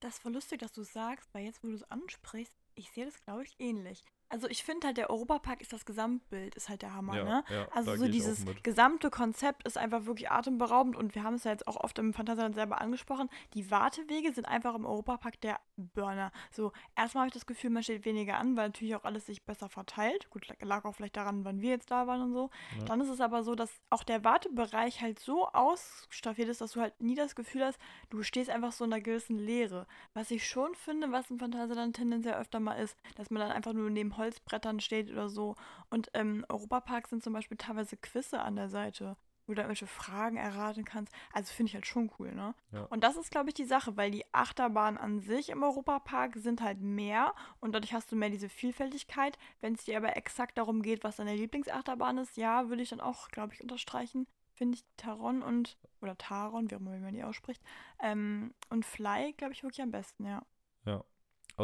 [0.01, 3.21] Das war lustig, dass du sagst, weil jetzt, wo du es ansprichst, ich sehe das,
[3.23, 4.03] glaube ich, ähnlich.
[4.31, 7.43] Also ich finde halt, der Europapark ist das Gesamtbild, ist halt der Hammer, Ja, ne?
[7.49, 11.51] ja, Also so dieses gesamte Konzept ist einfach wirklich atemberaubend und wir haben es ja
[11.51, 13.29] jetzt auch oft im Phantasialand selber angesprochen.
[13.53, 16.31] Die Wartewege sind einfach im Europapark der Burner.
[16.51, 19.43] So, erstmal habe ich das Gefühl, man steht weniger an, weil natürlich auch alles sich
[19.43, 20.29] besser verteilt.
[20.29, 22.49] Gut, lag auch vielleicht daran, wann wir jetzt da waren und so.
[22.79, 22.85] Ja.
[22.85, 26.81] Dann ist es aber so, dass auch der Wartebereich halt so ausstaffiert ist, dass du
[26.81, 29.87] halt nie das Gefühl hast, du stehst einfach so in einer gewissen Leere.
[30.13, 33.73] Was ich schon finde, was im Phantasialand tendenziell öfter mal ist, dass man dann einfach
[33.73, 35.55] nur neben Holzbrettern steht oder so.
[35.89, 40.37] Und im Europapark sind zum Beispiel teilweise Quizze an der Seite, wo du irgendwelche Fragen
[40.37, 41.13] erraten kannst.
[41.33, 42.53] Also finde ich halt schon cool, ne?
[42.71, 42.83] Ja.
[42.85, 46.61] Und das ist, glaube ich, die Sache, weil die Achterbahnen an sich im Europapark sind
[46.61, 49.37] halt mehr und dadurch hast du mehr diese Vielfältigkeit.
[49.59, 53.01] Wenn es dir aber exakt darum geht, was deine Lieblingsachterbahn ist, ja, würde ich dann
[53.01, 54.27] auch, glaube ich, unterstreichen.
[54.53, 57.63] Finde ich Taron und, oder Taron, wie auch immer man die ausspricht,
[57.99, 60.43] ähm, und Fly, glaube ich, wirklich am besten, ja.
[60.85, 61.03] Ja.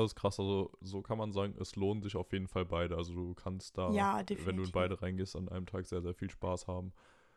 [0.03, 2.95] Ist krass, also so kann man sagen, es lohnen sich auf jeden Fall beide.
[2.95, 6.13] Also du kannst da, Ja, wenn du in beide reingehst, an einem Tag sehr, sehr
[6.13, 6.93] viel Spaß haben.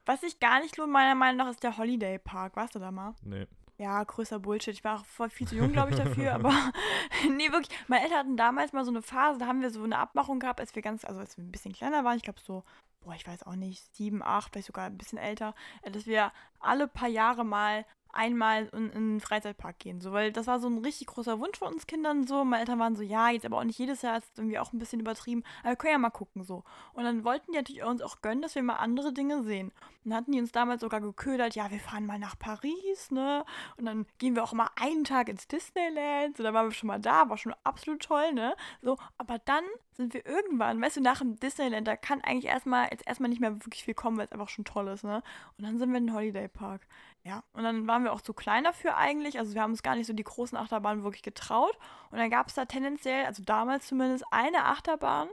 [0.07, 2.57] Was sich gar nicht lohnt, meiner Meinung nach, ist der Holiday Park.
[2.57, 3.14] Warst du da mal?
[3.23, 3.46] Nee.
[3.77, 4.75] Ja, größer Bullshit.
[4.75, 6.35] Ich war auch voll viel zu jung, glaube ich, dafür.
[6.35, 6.53] aber
[7.37, 7.77] nee, wirklich.
[7.88, 10.61] Meine Eltern hatten damals mal so eine Phase, da haben wir so eine Abmachung gehabt,
[10.61, 12.16] als wir ganz, also als wir ein bisschen kleiner waren.
[12.16, 12.64] Ich glaube so,
[13.01, 16.33] boah, ich weiß auch nicht, sieben, acht, vielleicht sogar ein bisschen älter, äh, dass wir
[16.59, 20.01] alle paar Jahre mal einmal in, in einen Freizeitpark gehen.
[20.01, 22.27] So, weil das war so ein richtig großer Wunsch von uns Kindern.
[22.27, 24.73] So, meine Eltern waren so, ja, jetzt aber auch nicht jedes Jahr, ist irgendwie auch
[24.73, 26.64] ein bisschen übertrieben, aber wir können ja mal gucken so.
[26.92, 29.68] Und dann wollten die natürlich uns auch gönnen, dass wir mal andere Dinge sehen.
[30.05, 33.44] Und dann hatten die uns damals sogar geködert, ja, wir fahren mal nach Paris, ne?
[33.77, 36.37] Und dann gehen wir auch mal einen Tag ins Disneyland.
[36.37, 38.55] So, da waren wir schon mal da, war schon absolut toll, ne?
[38.83, 42.88] So, aber dann sind wir irgendwann, weißt du, nach dem Disneyland, da kann eigentlich erstmal,
[42.90, 45.23] jetzt erstmal nicht mehr wirklich viel kommen, weil es einfach schon toll ist, ne?
[45.59, 46.87] Und dann sind wir in den Holiday Park.
[47.22, 49.38] Ja, und dann waren wir auch zu klein dafür eigentlich.
[49.38, 51.76] Also wir haben uns gar nicht so die großen Achterbahnen wirklich getraut.
[52.11, 55.28] Und dann gab es da tendenziell, also damals zumindest, eine Achterbahn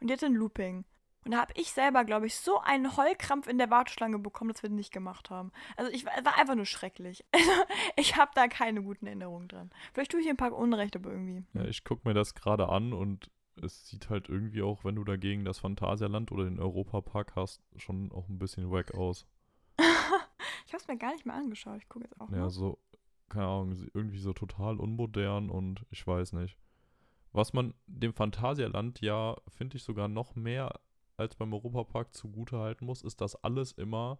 [0.00, 0.84] und die hatte ein Looping.
[1.24, 4.62] Und da habe ich selber, glaube ich, so einen Heulkrampf in der Warteschlange bekommen, dass
[4.62, 5.52] wir das nicht gemacht haben.
[5.76, 7.24] Also ich war, war einfach nur schrecklich.
[7.96, 9.70] ich habe da keine guten Erinnerungen dran.
[9.92, 11.44] Vielleicht tue ich im Park Unrecht, aber irgendwie.
[11.54, 15.04] Ja, ich gucke mir das gerade an und es sieht halt irgendwie auch, wenn du
[15.04, 19.26] dagegen das Phantasialand oder den Europapark hast, schon auch ein bisschen wack aus.
[20.72, 21.76] ich habe es mir gar nicht mehr angeschaut.
[21.82, 22.50] Ich gucke jetzt auch Ja, mal.
[22.50, 22.78] so,
[23.28, 26.56] keine Ahnung, irgendwie so total unmodern und ich weiß nicht.
[27.32, 30.80] Was man dem Phantasialand ja, finde ich, sogar noch mehr
[31.18, 34.18] als beim Europapark zugutehalten muss, ist, dass alles immer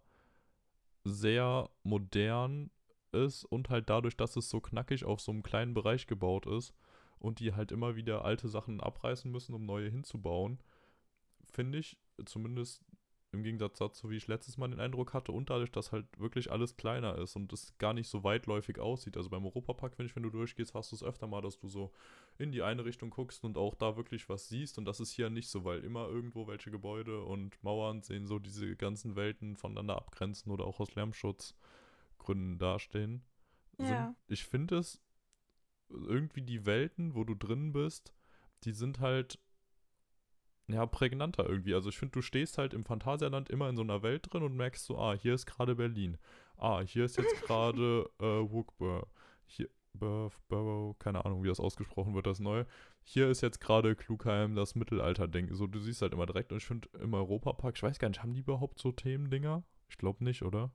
[1.05, 2.71] sehr modern
[3.13, 6.75] ist und halt dadurch, dass es so knackig auf so einem kleinen Bereich gebaut ist
[7.19, 10.59] und die halt immer wieder alte Sachen abreißen müssen, um neue hinzubauen,
[11.51, 12.83] finde ich, zumindest
[13.33, 16.53] im Gegensatz dazu, wie ich letztes Mal den Eindruck hatte, und dadurch, dass halt wirklich
[16.53, 19.17] alles kleiner ist und es gar nicht so weitläufig aussieht.
[19.17, 21.69] Also beim Europapark, finde ich, wenn du durchgehst, hast du es öfter mal, dass du
[21.69, 21.93] so
[22.39, 24.77] in die eine Richtung guckst und auch da wirklich was siehst.
[24.77, 28.39] Und das ist hier nicht so, weil immer irgendwo welche Gebäude und Mauern sehen so
[28.39, 33.23] diese ganzen Welten voneinander abgrenzen oder auch aus Lärmschutzgründen dastehen.
[33.79, 33.87] Ja.
[33.87, 35.01] Sind, ich finde es
[35.89, 38.13] irgendwie die Welten, wo du drin bist,
[38.65, 39.39] die sind halt
[40.69, 41.75] ja, prägnanter irgendwie.
[41.75, 44.57] Also ich finde, du stehst halt im Phantasialand immer in so einer Welt drin und
[44.57, 46.19] merkst so, ah, hier ist gerade Berlin.
[46.57, 49.09] Ah, hier ist jetzt gerade äh, Wookbur.
[49.47, 52.67] Hier, Burf, Burrow, keine Ahnung, wie das ausgesprochen wird, das neue.
[53.03, 55.53] Hier ist jetzt gerade Klugheim, das Mittelalter-Ding.
[55.55, 58.23] So, du siehst halt immer direkt und ich finde im Europapark, ich weiß gar nicht,
[58.23, 59.65] haben die überhaupt so Themendinger?
[59.91, 60.71] Ich glaube nicht, oder?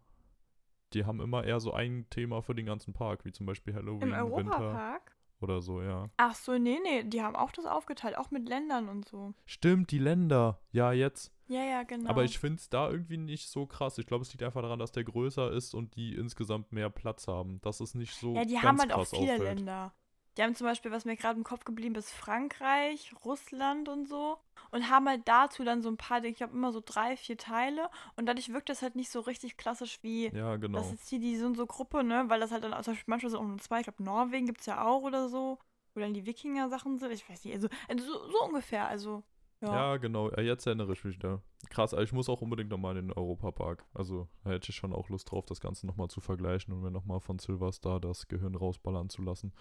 [0.94, 4.10] Die haben immer eher so ein Thema für den ganzen Park, wie zum Beispiel Halloween,
[4.10, 5.17] Im Europapark?
[5.42, 6.10] Oder so, ja.
[6.18, 9.34] Ach so, nee, nee, die haben auch das aufgeteilt, auch mit Ländern und so.
[9.46, 10.60] Stimmt, die Länder.
[10.72, 11.32] Ja, jetzt.
[11.48, 12.10] Ja, ja, genau.
[12.10, 13.98] Aber ich finde es da irgendwie nicht so krass.
[13.98, 17.28] Ich glaube, es liegt einfach daran, dass der größer ist und die insgesamt mehr Platz
[17.28, 17.60] haben.
[17.62, 19.58] Das ist nicht so Ja, die haben halt auch viele auffällt.
[19.60, 19.94] Länder.
[20.38, 24.38] Die haben zum Beispiel, was mir gerade im Kopf geblieben ist, Frankreich, Russland und so.
[24.72, 27.90] Und haben halt dazu dann so ein paar, ich glaube immer so drei, vier Teile.
[28.16, 30.78] Und dadurch wirkt das halt nicht so richtig klassisch wie, Ja, genau.
[30.78, 32.26] das ist hier die so und so Gruppe, ne?
[32.28, 34.66] Weil das halt dann, zum Beispiel manchmal so nur zwei, ich glaube Norwegen gibt es
[34.68, 35.58] ja auch oder so.
[35.94, 37.12] Wo dann die Wikinger-Sachen sind.
[37.12, 39.24] Ich weiß nicht, also, also so, so ungefähr, also.
[39.62, 39.74] Ja.
[39.74, 40.30] Ja, genau.
[40.32, 41.42] Ja, jetzt erinnere ich mich wieder.
[41.72, 43.86] Krass, also ich muss auch unbedingt nochmal in den Europapark.
[43.96, 46.92] Also da hätte ich schon auch Lust drauf, das Ganze nochmal zu vergleichen und mir
[46.92, 49.52] nochmal von Silverstar das Gehirn rausballern zu lassen.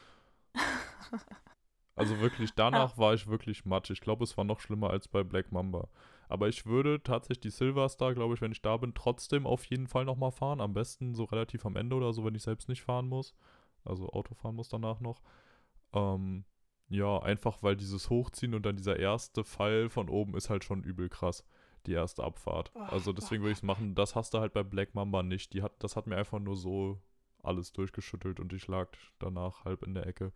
[1.94, 3.90] Also wirklich, danach war ich wirklich matsch.
[3.90, 5.88] Ich glaube, es war noch schlimmer als bei Black Mamba.
[6.28, 9.86] Aber ich würde tatsächlich die Silverstar, glaube ich, wenn ich da bin, trotzdem auf jeden
[9.86, 10.60] Fall nochmal fahren.
[10.60, 13.34] Am besten so relativ am Ende oder so, wenn ich selbst nicht fahren muss.
[13.84, 15.22] Also Auto fahren muss danach noch.
[15.92, 16.44] Ähm,
[16.88, 20.82] ja, einfach weil dieses Hochziehen und dann dieser erste Fall von oben ist halt schon
[20.82, 21.44] übel krass.
[21.86, 22.72] Die erste Abfahrt.
[22.74, 23.94] Oh, also deswegen würde ich es machen.
[23.94, 25.52] Das hast du halt bei Black Mamba nicht.
[25.52, 27.00] Die hat, das hat mir einfach nur so
[27.46, 30.32] alles durchgeschüttelt und ich lag danach halb in der Ecke.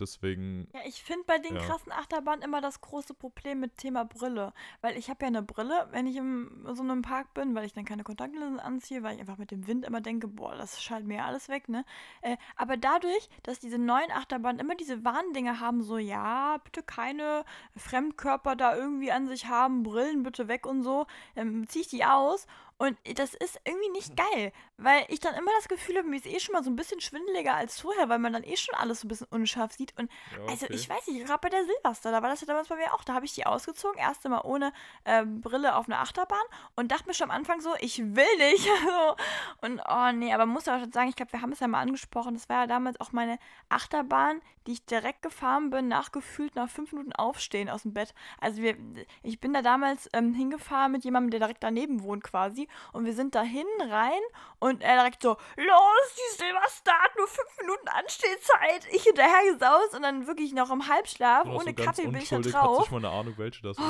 [0.00, 1.60] Deswegen, Ja, ich finde bei den Ja.
[1.60, 4.54] krassen Achterbahnen immer das große Problem mit Thema Brille.
[4.80, 7.74] Weil ich habe ja eine Brille, wenn ich in so einem Park bin, weil ich
[7.74, 11.06] dann keine Kontaktlinsen anziehe, weil ich einfach mit dem Wind immer denke, boah, das schallt
[11.06, 11.84] mir ja alles weg, ne?
[12.22, 17.44] Äh, aber dadurch, dass diese neuen Achterbahnen immer diese Warndinger haben, so, ja, bitte keine
[17.76, 22.04] Fremdkörper da irgendwie an sich haben, Brillen bitte weg und so, ähm, ziehe ich die
[22.06, 22.46] aus.
[22.82, 26.26] Und das ist irgendwie nicht geil, weil ich dann immer das Gefühl habe, mir ist
[26.26, 29.02] eh schon mal so ein bisschen schwindeliger als vorher, weil man dann eh schon alles
[29.02, 29.96] so ein bisschen unscharf sieht.
[29.96, 30.74] Und ja, also okay.
[30.74, 33.04] ich weiß nicht, gerade bei der Silvester, da war das ja damals bei mir auch.
[33.04, 34.72] Da habe ich die ausgezogen, erst einmal ohne
[35.04, 36.42] ähm, Brille auf einer Achterbahn
[36.74, 38.68] und dachte mir schon am Anfang so, ich will nicht.
[39.60, 41.68] Und oh nee, aber muss ja auch schon sagen, ich glaube, wir haben es ja
[41.68, 46.10] mal angesprochen, das war ja damals auch meine Achterbahn, die ich direkt gefahren bin, nach
[46.10, 48.14] gefühlt nach fünf Minuten aufstehen aus dem Bett.
[48.40, 48.76] Also wir,
[49.22, 52.68] ich bin da damals ähm, hingefahren mit jemandem, der direkt daneben wohnt quasi.
[52.92, 54.20] Und wir sind dahin rein
[54.58, 58.86] und er direkt so, los, die Silvester hat nur fünf Minuten Anstehzeit.
[58.92, 62.38] Ich hinterher gesaust und dann wirklich noch im Halbschlaf, ohne so Kaffee bin ich da
[62.38, 62.82] drauf.
[62.82, 63.84] sich mal eine Ahnung, welche das ist.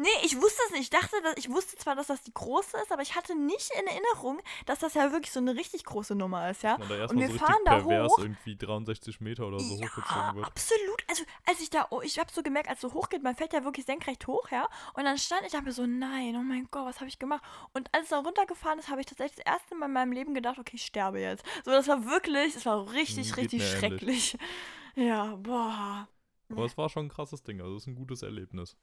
[0.00, 0.82] Nee, ich wusste es nicht.
[0.82, 3.70] Ich dachte, dass, ich wusste zwar, dass das die große ist, aber ich hatte nicht
[3.80, 6.76] in Erinnerung, dass das ja wirklich so eine richtig große Nummer ist, ja.
[6.76, 8.18] Und, da Und wir so fahren da pervers hoch.
[8.20, 10.46] irgendwie 63 Meter oder so ja, hochgezogen wird.
[10.46, 11.04] absolut.
[11.08, 13.64] Also, als ich da, oh, ich habe so gemerkt, als so hochgeht, man fährt ja
[13.64, 14.68] wirklich senkrecht hoch, ja.
[14.94, 17.42] Und dann stand ich, dachte mir so, nein, oh mein Gott, was habe ich gemacht?
[17.72, 20.32] Und als es dann runtergefahren ist, habe ich tatsächlich das erste Mal in meinem Leben
[20.32, 21.44] gedacht, okay, ich sterbe jetzt.
[21.64, 23.78] So, das war wirklich, es war richtig, Hm, geht richtig mir ähnlich.
[23.78, 24.38] schrecklich.
[24.94, 26.08] Ja, boah.
[26.50, 28.76] Aber es war schon ein krasses Ding, also es ist ein gutes Erlebnis.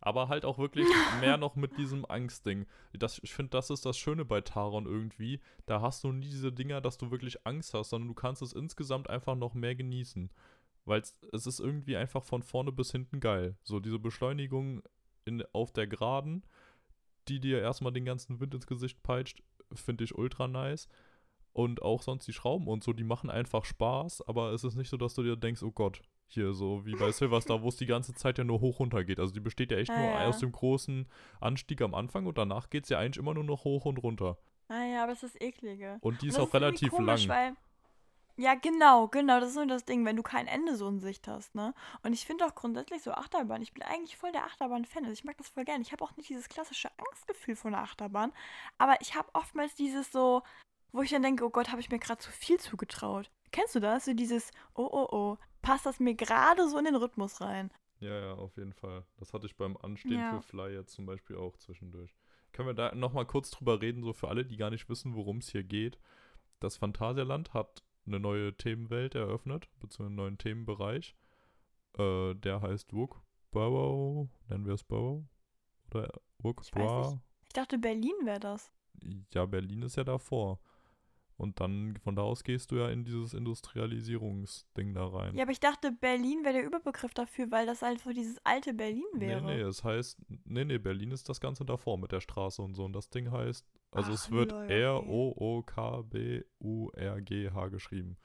[0.00, 0.86] Aber halt auch wirklich
[1.20, 2.66] mehr noch mit diesem Angstding.
[2.92, 5.40] Das, ich finde, das ist das Schöne bei Taron irgendwie.
[5.66, 8.52] Da hast du nie diese Dinger, dass du wirklich Angst hast, sondern du kannst es
[8.52, 10.30] insgesamt einfach noch mehr genießen.
[10.86, 13.56] Weil es ist irgendwie einfach von vorne bis hinten geil.
[13.62, 14.82] So diese Beschleunigung
[15.24, 16.44] in, auf der Geraden,
[17.28, 19.42] die dir erstmal den ganzen Wind ins Gesicht peitscht,
[19.74, 20.88] finde ich ultra nice.
[21.52, 24.88] Und auch sonst die Schrauben und so, die machen einfach Spaß, aber es ist nicht
[24.88, 26.00] so, dass du dir denkst, oh Gott,
[26.32, 29.18] hier so wie bei Silverstar, wo es die ganze Zeit ja nur hoch runter geht.
[29.20, 30.26] Also die besteht ja echt Ah, nur ja.
[30.26, 31.06] aus dem großen
[31.40, 34.38] Anstieg am Anfang und danach geht es ja eigentlich immer nur noch hoch und runter.
[34.68, 35.98] Naja, aber es ist eklige.
[36.00, 37.56] Und die Und ist auch relativ komisch, lang.
[37.56, 37.56] Weil,
[38.36, 39.40] ja, genau, genau.
[39.40, 41.74] Das ist so das Ding, wenn du kein Ende so in Sicht hast, ne?
[42.04, 43.60] Und ich finde auch grundsätzlich so Achterbahn.
[43.62, 45.04] Ich bin eigentlich voll der Achterbahn-Fan.
[45.04, 45.82] Also ich mag das voll gerne.
[45.82, 48.32] Ich habe auch nicht dieses klassische Angstgefühl von der Achterbahn.
[48.78, 50.42] Aber ich habe oftmals dieses so,
[50.92, 53.30] wo ich dann denke, oh Gott, habe ich mir gerade zu viel zugetraut.
[53.50, 54.04] Kennst du das?
[54.04, 57.70] So dieses, oh, oh, oh, passt das mir gerade so in den Rhythmus rein?
[58.00, 59.04] Ja, ja, auf jeden Fall.
[59.18, 60.40] Das hatte ich beim Anstehen Ja.
[60.40, 62.14] für Fly jetzt zum Beispiel auch zwischendurch.
[62.52, 65.38] Können wir da nochmal kurz drüber reden, so für alle, die gar nicht wissen, worum
[65.38, 65.98] es hier geht.
[66.60, 71.14] Das Phantasialand hat eine neue Themenwelt eröffnet, beziehungsweise einen neuen Themenbereich.
[71.98, 75.24] Äh, der heißt Wook Burrow, nennen wir es Burrow?
[75.90, 76.72] Oder Wook Ich.
[77.48, 78.72] Ich dachte, Berlin wäre das.
[79.34, 80.60] Ja, Berlin ist ja davor.
[81.40, 85.34] Und dann von da aus gehst du ja in dieses Industrialisierungsding da rein.
[85.34, 88.74] Ja, aber ich dachte, Berlin wäre der Überbegriff dafür, weil das halt so dieses alte
[88.74, 89.40] Berlin wäre.
[89.40, 92.74] Nee, nee, es heißt, nee, nee, Berlin ist das Ganze davor mit der Straße und
[92.74, 92.84] so.
[92.84, 94.82] Und das Ding heißt, also es Ach, wird lol, okay.
[94.82, 96.08] R-O-O-K-B-U-R-G-H
[97.68, 98.18] geschrieben.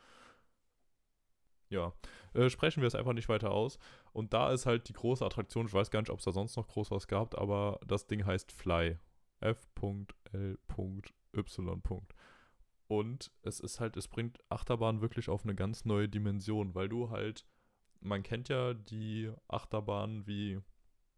[1.69, 1.93] Ja,
[2.33, 3.79] äh, sprechen wir es einfach nicht weiter aus.
[4.11, 6.57] Und da ist halt die große Attraktion, ich weiß gar nicht, ob es da sonst
[6.57, 8.99] noch groß was gab, aber das Ding heißt Fly.
[9.39, 11.01] F.L.Y.
[12.87, 17.09] Und es ist halt, es bringt Achterbahn wirklich auf eine ganz neue Dimension, weil du
[17.09, 17.45] halt,
[17.99, 20.59] man kennt ja die Achterbahnen wie,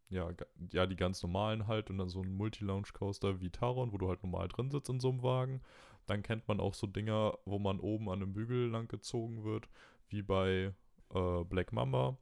[0.10, 0.32] ja,
[0.72, 4.24] ja, die ganz normalen halt und dann so ein Multi-Lounge-Coaster wie Taron, wo du halt
[4.24, 5.62] normal drin sitzt in so einem Wagen.
[6.06, 9.68] Dann kennt man auch so Dinger, wo man oben an einem Bügel lang gezogen wird,
[10.08, 10.74] wie bei
[11.14, 12.18] äh, Black Mamba,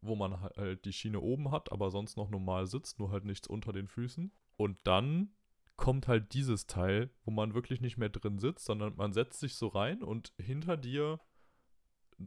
[0.00, 3.48] wo man halt die Schiene oben hat, aber sonst noch normal sitzt, nur halt nichts
[3.48, 4.30] unter den Füßen.
[4.56, 5.32] Und dann
[5.78, 9.54] kommt halt dieses Teil, wo man wirklich nicht mehr drin sitzt, sondern man setzt sich
[9.54, 11.20] so rein und hinter dir,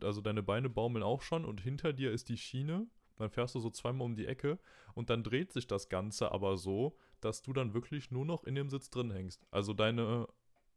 [0.02, 2.88] also deine Beine baumeln auch schon und hinter dir ist die Schiene.
[3.18, 4.58] Dann fährst du so zweimal um die Ecke
[4.96, 8.56] und dann dreht sich das Ganze aber so, dass du dann wirklich nur noch in
[8.56, 9.46] dem Sitz drin hängst.
[9.52, 10.28] Also deine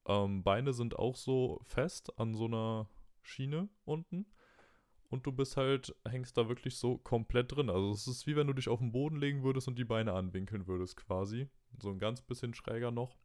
[0.06, 2.90] ähm, Beine sind auch so fest an so einer
[3.22, 4.26] Schiene unten
[5.10, 7.70] und du bist halt, hängst da wirklich so komplett drin.
[7.70, 10.12] Also es ist wie wenn du dich auf den Boden legen würdest und die Beine
[10.12, 11.48] anwinkeln würdest quasi.
[11.80, 13.16] So ein ganz bisschen schräger noch.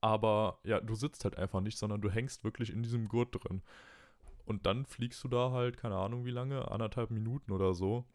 [0.00, 3.62] Aber ja, du sitzt halt einfach nicht, sondern du hängst wirklich in diesem Gurt drin.
[4.44, 8.06] Und dann fliegst du da halt, keine Ahnung wie lange, anderthalb Minuten oder so,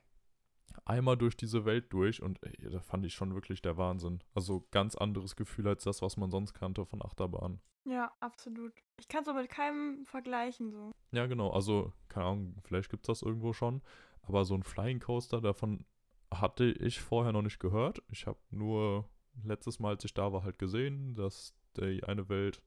[0.85, 4.23] einmal durch diese Welt durch und ey, da fand ich schon wirklich der Wahnsinn.
[4.33, 7.61] Also ganz anderes Gefühl als das, was man sonst kannte von Achterbahn.
[7.85, 8.73] Ja, absolut.
[8.99, 10.93] Ich kann es so mit keinem vergleichen, so.
[11.11, 11.51] Ja, genau.
[11.51, 13.81] Also, keine Ahnung, vielleicht gibt es das irgendwo schon.
[14.21, 15.85] Aber so ein Flying Coaster, davon
[16.33, 18.01] hatte ich vorher noch nicht gehört.
[18.09, 19.09] Ich habe nur
[19.43, 22.61] letztes Mal, als ich da war, halt gesehen, dass die eine Welt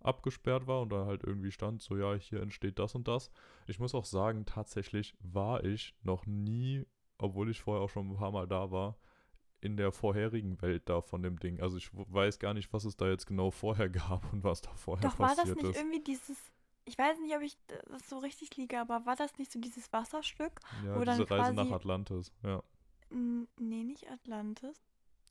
[0.00, 3.30] abgesperrt war und da halt irgendwie stand, so ja, hier entsteht das und das.
[3.66, 6.86] Ich muss auch sagen, tatsächlich war ich noch nie,
[7.18, 8.96] obwohl ich vorher auch schon ein paar Mal da war,
[9.60, 11.60] in der vorherigen Welt da von dem Ding.
[11.60, 14.70] Also ich weiß gar nicht, was es da jetzt genau vorher gab und was da
[14.74, 15.78] vorher Doch, war das passiert nicht ist.
[15.78, 16.36] irgendwie dieses.
[16.86, 17.56] Ich weiß nicht, ob ich
[17.88, 20.60] das so richtig liege, aber war das nicht so dieses Wasserstück?
[20.84, 22.62] Ja, wo dann diese Reise nach Atlantis, ja.
[23.08, 24.76] Nee, nicht Atlantis.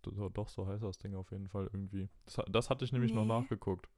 [0.04, 2.08] Do- Doch, so heißt das Ding auf jeden Fall irgendwie.
[2.26, 3.30] Das, das hatte ich nämlich noch Nee.
[3.40, 3.90] nachgeguckt.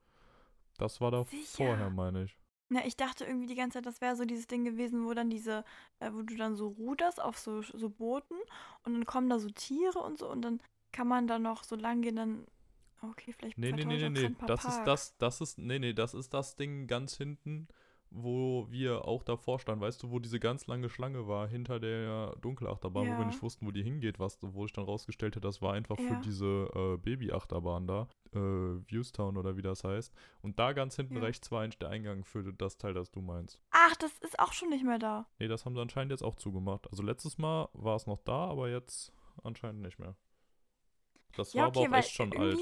[0.78, 1.46] Das war da Sicher?
[1.46, 2.38] vorher, meine ich.
[2.70, 5.30] Na, ich dachte irgendwie die ganze Zeit, das wäre so dieses Ding gewesen, wo dann
[5.30, 5.64] diese,
[6.00, 8.38] äh, wo du dann so ruderst auf so, so Booten
[8.84, 10.60] und dann kommen da so Tiere und so und dann
[10.92, 12.48] kann man da noch so lang gehen, dann.
[13.02, 14.36] Okay, vielleicht Nee, nee, nee, nee, nee.
[14.48, 14.86] Das ist Parks.
[14.86, 17.68] das, das ist, nee, nee, das ist das Ding ganz hinten,
[18.16, 19.82] wo wir auch davor standen.
[19.82, 23.26] Weißt du, wo diese ganz lange Schlange war, hinter der Dunkelachterbahn, wo wir Ja.
[23.26, 26.14] nicht wussten, wo die hingeht, was, wo ich dann rausgestellt habe, das war einfach für
[26.14, 26.20] Ja.
[26.22, 28.40] diese äh, Babyachterbahn da, äh,
[28.88, 30.14] Viewstown oder wie das heißt.
[30.42, 31.22] Und da ganz hinten Ja.
[31.24, 33.62] rechts war eigentlich der Eingang für das Teil, das du meinst.
[33.72, 35.28] Ach, das ist auch schon nicht mehr da.
[35.40, 36.90] Nee, das haben sie anscheinend jetzt auch zugemacht.
[36.90, 39.12] Also letztes Mal war es noch da, aber jetzt
[39.44, 40.16] anscheinend nicht mehr.
[41.36, 42.60] Das Ja, war aber okay, auch weil echt schon alt.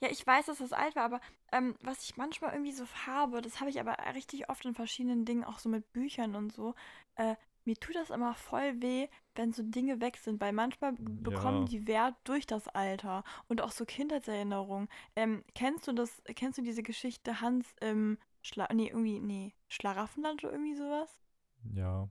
[0.00, 1.20] Ja, ich weiß, dass das alt war, aber
[1.52, 5.24] ähm, was ich manchmal irgendwie so habe, das habe ich aber richtig oft in verschiedenen
[5.24, 6.74] Dingen, auch so mit Büchern und so.
[7.16, 7.34] Äh,
[7.64, 11.66] mir tut das immer voll weh, wenn so Dinge weg sind, weil manchmal bekommen Ja,
[11.66, 14.88] die Wert durch das Alter und auch so Kindheitserinnerungen.
[15.16, 20.44] Ähm, kennst du das, kennst du diese Geschichte Hans im Schla nee, irgendwie, nee, Schlaraffenland
[20.44, 21.18] oder irgendwie sowas?
[21.74, 22.08] ja.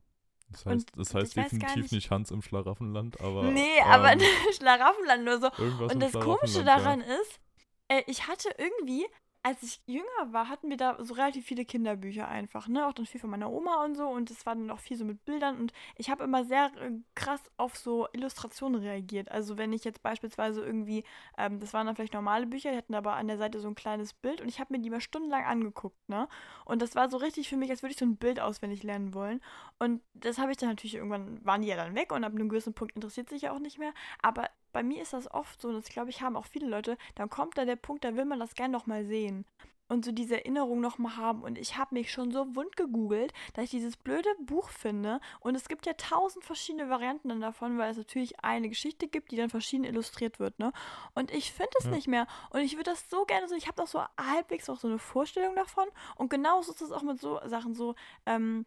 [0.49, 1.91] Das Und heißt, das heißt definitiv nicht.
[1.91, 4.21] nicht Hans im Schlaraffenland, aber Nee, aber ähm,
[4.53, 5.49] Schlaraffenland nur so.
[5.57, 6.97] irgendwas Und das Komische Schlaraffenland, ja.
[6.97, 7.39] daran ist,
[7.87, 9.05] äh, ich hatte irgendwie,
[9.43, 12.85] als ich jünger war, hatten wir da so relativ viele Kinderbücher einfach, ne?
[12.85, 14.05] Auch dann viel von meiner Oma und so.
[14.07, 15.57] Und es war dann auch viel so mit Bildern.
[15.57, 19.31] Und ich habe immer sehr äh, krass auf so Illustrationen reagiert.
[19.31, 21.05] Also wenn ich jetzt beispielsweise irgendwie,
[21.37, 23.75] ähm, das waren dann vielleicht normale Bücher, die hatten aber an der Seite so ein
[23.75, 26.27] kleines Bild und ich habe mir die mal stundenlang angeguckt, ne?
[26.65, 29.13] Und das war so richtig für mich, als würde ich so ein Bild auswendig lernen
[29.13, 29.39] wollen.
[29.79, 32.49] Und das habe ich dann natürlich irgendwann, waren die ja dann weg und ab einem
[32.49, 33.93] gewissen Punkt interessiert sich ja auch nicht mehr.
[34.21, 36.99] Aber bei mir ist das oft so, und das glaube ich haben auch viele Leute,
[37.15, 39.43] dann kommt da der Punkt, da will man das gern noch mal sehen.
[39.87, 41.41] Und so diese Erinnerung noch mal haben.
[41.41, 45.19] Und ich habe mich schon so wund gegoogelt, dass ich dieses blöde Buch finde.
[45.39, 49.31] Und es gibt ja tausend verschiedene Varianten dann davon, weil es natürlich eine Geschichte gibt,
[49.31, 50.73] die dann verschieden illustriert wird, ne?
[51.15, 51.91] Und ich finde es Ja.
[51.91, 52.27] nicht mehr.
[52.51, 54.99] Und ich würde das so gerne so, ich habe doch so halbwegs auch so eine
[54.99, 55.87] Vorstellung davon.
[56.17, 57.95] Und genauso ist es auch mit so Sachen so,
[58.27, 58.65] ähm,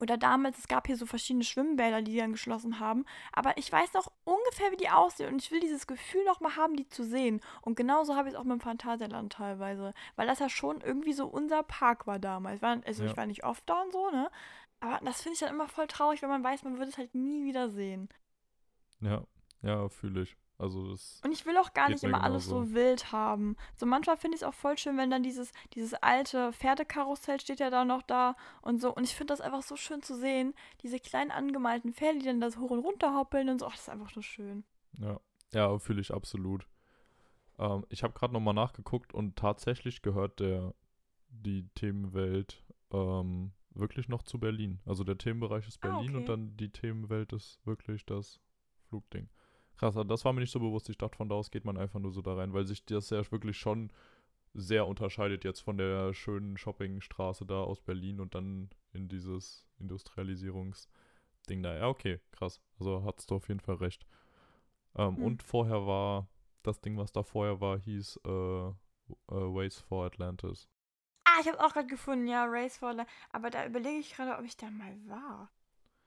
[0.00, 3.04] oder damals, es gab hier so verschiedene Schwimmbäder, die dann geschlossen haben.
[3.32, 5.32] Aber ich weiß noch ungefähr, wie die aussehen.
[5.32, 7.40] Und ich will dieses Gefühl noch mal haben, die zu sehen.
[7.60, 9.92] Und genauso habe ich es auch mit dem Phantasialand teilweise.
[10.16, 12.62] Weil das ja schon irgendwie so unser Park war damals.
[12.62, 13.10] War, also Ja.
[13.10, 14.30] ich war nicht oft da und so, ne?
[14.80, 17.14] Aber das finde ich dann immer voll traurig, wenn man weiß, man würde es halt
[17.14, 18.08] nie wieder sehen.
[19.00, 19.24] Ja,
[19.62, 20.36] ja, fühle ich.
[20.60, 23.56] Also das, Und ich will auch gar nicht immer alles so wild haben.
[23.76, 27.60] So manchmal finde ich es auch voll schön, wenn dann dieses, dieses alte Pferdekarussell steht
[27.60, 28.94] ja da noch da und so.
[28.94, 30.52] Und ich finde das einfach so schön zu sehen.
[30.82, 33.66] Diese kleinen angemalten Pferde, die dann das hoch und runter hoppeln und so.
[33.66, 34.64] Ach, das ist einfach nur schön.
[34.98, 35.18] ja,
[35.52, 36.66] ja, fühle ich absolut.
[37.58, 40.74] Ähm, ich habe gerade nochmal nachgeguckt und tatsächlich gehört der,
[41.30, 44.80] die Themenwelt ähm, wirklich noch zu Berlin.
[44.84, 46.32] Also der Themenbereich ist Ah, Berlin und okay.
[46.32, 48.40] dann die Themenwelt ist wirklich das
[48.88, 49.28] Flugding.
[49.80, 50.90] Krass, also das war mir nicht so bewusst.
[50.90, 53.08] Ich dachte, von da aus geht man einfach nur so da rein, weil sich das
[53.08, 53.90] ja wirklich schon
[54.52, 61.62] sehr unterscheidet jetzt von der schönen Shoppingstraße da aus Berlin und dann in dieses Industrialisierungsding
[61.62, 61.78] da.
[61.78, 62.60] Ja, okay, krass.
[62.78, 64.04] Also hattest du auf jeden Fall recht.
[64.96, 65.22] Ähm, Hm.
[65.24, 66.28] Und vorher war,
[66.62, 68.72] das Ding, was da vorher war, hieß äh, äh,
[69.28, 70.68] Ways for Atlantis.
[71.24, 73.10] Ah, ich habe es auch gerade gefunden, ja, Race for Life.
[73.30, 75.50] Aber da überlege ich gerade, ob ich da mal war.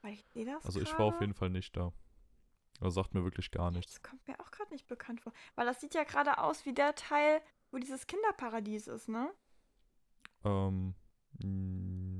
[0.03, 1.91] Weil ich sehe das Also ich war auf jeden Fall nicht da.
[2.79, 3.93] Das sagt mir wirklich gar nichts.
[3.93, 5.31] Das kommt mir auch gerade nicht bekannt vor.
[5.55, 9.31] Weil das sieht ja gerade aus wie der Teil, wo dieses Kinderparadies ist, ne?
[10.43, 10.95] Ähm,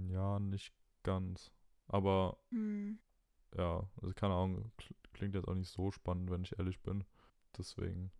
[0.10, 0.74] ja, nicht
[1.04, 1.52] ganz.
[1.88, 3.00] Aber Hm.
[3.56, 7.04] ja, also keine Ahnung, kl- klingt jetzt auch nicht so spannend, wenn ich ehrlich bin.
[7.58, 8.12] Deswegen.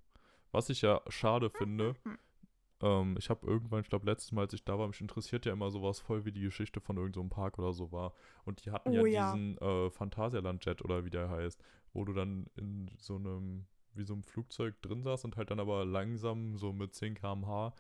[0.52, 2.20] Was ich ja schade finde, Mhm.
[2.84, 5.54] Ähm, ich habe irgendwann, ich glaube letztes Mal, als ich da war, mich interessiert ja
[5.54, 8.14] immer sowas voll, wie die Geschichte von irgendeinem so einem Park oder so war.
[8.46, 9.32] Und die hatten ja Oh ja.
[9.32, 11.64] diesen äh, Phantasialand-Jet oder wie der heißt,
[11.94, 15.60] wo du dann in so einem, wie so einem Flugzeug drin saß und halt dann
[15.60, 17.74] aber langsam so mit 10 km/h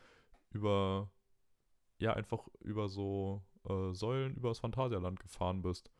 [0.51, 1.09] über,
[1.99, 5.91] ja, einfach über so äh, Säulen übers Phantasialand gefahren bist.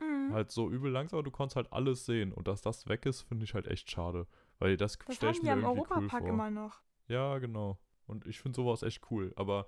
[0.00, 0.32] Mhm.
[0.32, 2.32] Halt so übel langsam, aber du konntest halt alles sehen.
[2.32, 4.26] Und dass das weg ist, finde ich halt echt schade.
[4.58, 6.28] Weil das Das stelle haben ich die mir irgendwie cool Europapark vor.
[6.28, 6.80] immer noch.
[7.08, 7.78] Ja, genau.
[8.08, 9.32] Und ich finde sowas echt cool.
[9.36, 9.66] Aber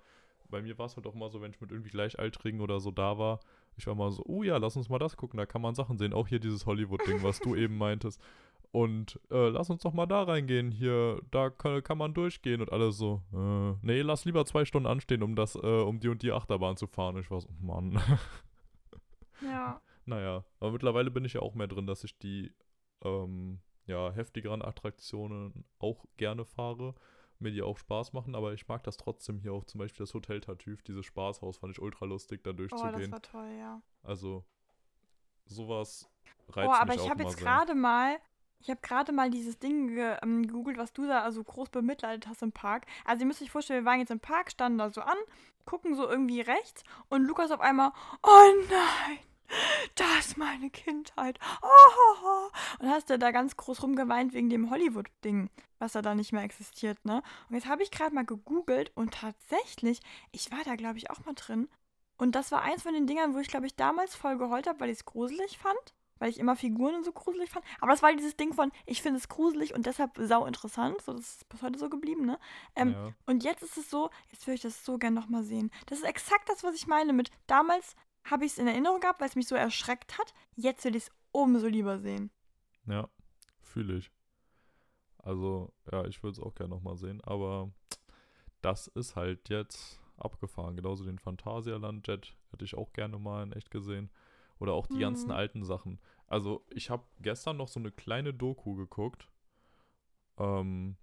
[0.48, 2.90] bei mir war es halt auch immer so, wenn ich mit irgendwie Gleichaltrigen oder so
[2.90, 3.40] da war,
[3.76, 5.96] ich war mal so, oh ja, lass uns mal das gucken, da kann man Sachen
[5.96, 6.12] sehen.
[6.12, 8.20] Auch hier dieses Hollywood-Ding, was du eben meintest.
[8.72, 10.70] Und äh, lass uns doch mal da reingehen.
[10.70, 13.22] Hier, da kann, kann man durchgehen und alles so.
[13.32, 16.76] Äh, nee, lass lieber zwei Stunden anstehen, um das, äh, um die und die Achterbahn
[16.76, 17.16] zu fahren.
[17.18, 18.00] Ich war so, oh Mann.
[19.42, 19.80] Ja.
[20.04, 22.52] Naja, aber mittlerweile bin ich ja auch mehr drin, dass ich die
[23.02, 26.94] ähm, ja, heftigeren Attraktionen auch gerne fahre,
[27.40, 30.14] mir die auch Spaß machen, aber ich mag das trotzdem hier auch zum Beispiel das
[30.14, 33.12] Hotel Tartüf, dieses Spaßhaus, fand ich ultra lustig, da Oh, das durchzugehen.
[33.12, 33.80] war toll, ja.
[34.02, 34.44] also
[35.46, 36.08] sowas
[36.50, 38.18] reizt Oh, aber mich ich auch habe jetzt gerade mal,
[38.60, 42.42] ich habe gerade mal dieses Ding ähm, gegoogelt, was du da also groß bemitleidet hast
[42.42, 42.86] im Park.
[43.04, 45.16] Also ihr müsst euch vorstellen, wir waren jetzt im Park, standen da so an,
[45.64, 49.18] gucken so irgendwie rechts und Lukas auf einmal, oh nein,
[49.94, 51.38] das ist meine Kindheit.
[51.62, 52.48] Oh,
[52.78, 57.04] und hast du da ganz groß rumgeweint wegen dem Hollywood-Ding, was da nicht mehr existiert,
[57.04, 57.22] ne?
[57.48, 60.00] Und jetzt habe ich gerade mal gegoogelt und tatsächlich,
[60.32, 61.68] ich war da glaube ich auch mal drin.
[62.16, 64.80] Und das war eins von den Dingern, wo ich glaube ich damals voll geheult habe,
[64.80, 67.64] weil ich es gruselig fand weil ich immer Figuren und so gruselig fand.
[67.80, 71.00] Aber das war dieses Ding von, ich finde es gruselig und deshalb sau interessant.
[71.02, 72.38] So, das ist bis heute so geblieben, ne?
[72.76, 73.12] Ähm, ja.
[73.26, 75.70] Und jetzt ist es so, jetzt würde ich das so gern nochmal sehen.
[75.86, 79.20] Das ist exakt das, was ich meine mit, damals habe ich es in Erinnerung gehabt,
[79.20, 80.34] weil es mich so erschreckt hat.
[80.56, 82.30] Jetzt will ich es umso lieber sehen.
[82.86, 83.08] Ja,
[83.62, 84.10] fühle ich.
[85.18, 87.70] Also, ja, ich würde es auch gerne nochmal sehen, aber
[88.62, 90.76] das ist halt jetzt abgefahren.
[90.76, 94.10] Genauso den Phantasialand-Jet hätte ich auch gerne mal in echt gesehen.
[94.58, 95.00] Oder auch die Mhm.
[95.00, 95.98] ganzen alten Sachen.
[96.26, 99.28] Also, ich habe gestern noch so eine kleine Doku geguckt,
[100.38, 100.96] ähm,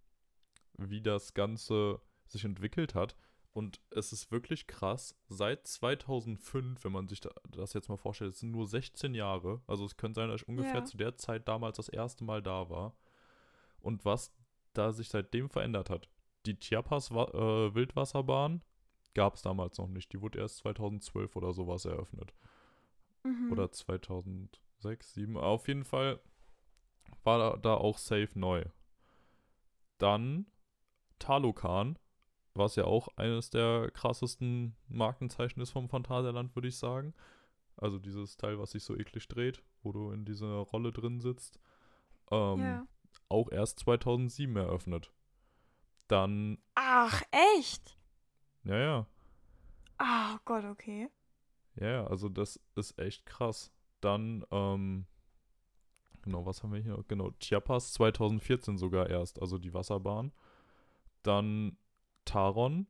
[0.78, 3.16] wie das Ganze sich entwickelt hat.
[3.58, 8.34] Und es ist wirklich krass, seit 2005, wenn man sich da, das jetzt mal vorstellt,
[8.34, 9.62] es sind nur 16 Jahre.
[9.66, 10.86] Also es könnte sein, dass ich ungefähr Ja.
[10.86, 12.96] zu der Zeit damals das erste Mal da war.
[13.80, 14.32] Und was
[14.74, 16.08] da sich seitdem verändert hat.
[16.46, 17.16] Die Chiapas äh,
[17.74, 18.62] Wildwasserbahn
[19.16, 20.14] gab es damals noch nicht.
[20.14, 22.36] Die wurde erst 2012 oder sowas eröffnet.
[23.24, 23.52] Mhm.
[23.52, 24.60] Oder 2006,
[25.14, 25.36] 2007.
[25.36, 26.20] Auf jeden Fall
[27.24, 28.66] war da, da auch safe neu.
[29.98, 30.46] Dann
[31.18, 31.98] Talokan,
[32.58, 37.14] was ja auch eines der krassesten Markenzeichen ist vom Phantasialand, würde ich sagen.
[37.78, 41.60] Also dieses Teil, was sich so eklig dreht, wo du in dieser Rolle drin sitzt.
[42.32, 42.88] Ähm, ja.
[43.30, 45.12] Auch erst 2007 eröffnet.
[46.08, 47.22] Dann, Ach,
[47.58, 47.98] echt?
[48.64, 49.08] ja, ja.
[49.98, 51.10] Ah, oh Gott, okay.
[51.76, 53.72] Ja, also das ist echt krass.
[54.02, 55.06] Dann, ähm,
[56.22, 57.04] genau, was haben wir hier?
[57.08, 60.32] Genau, Chiapas 2014 sogar erst, also die Wasserbahn.
[61.24, 61.78] Dann
[62.28, 62.88] Taron,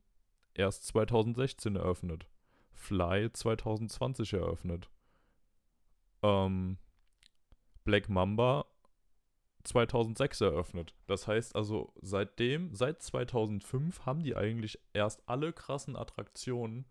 [0.54, 2.28] erst 2016 eröffnet.
[2.74, 4.90] Fly 2020 eröffnet.
[6.24, 6.78] Ähm,
[7.84, 8.66] Black Mamba
[9.64, 10.94] 2006 eröffnet.
[11.08, 16.86] Das heißt also, seitdem, seit 2005 haben die eigentlich erst alle krassen Attraktionen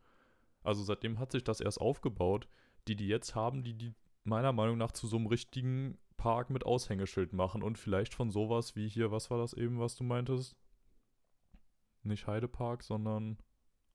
[0.67, 2.49] also seitdem hat sich das erst aufgebaut,
[2.89, 3.95] die die jetzt haben, die die
[4.25, 8.75] meiner Meinung nach zu so einem richtigen Park mit Aushängeschild machen und vielleicht von sowas
[8.75, 10.57] wie hier, was war das eben, was du meintest?
[12.07, 13.39] Nicht Heidepark, sondern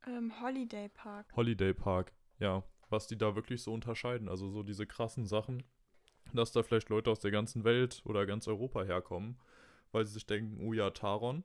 [0.05, 1.27] Ähm, Holiday Park.
[1.35, 2.13] Holiday Park.
[2.39, 4.27] Ja, was die da wirklich so unterscheiden.
[4.27, 5.63] Also so diese krassen Sachen,
[6.33, 9.39] dass da vielleicht Leute aus der ganzen Welt oder ganz Europa herkommen,
[9.91, 11.43] weil sie sich denken, oh ja, Taron,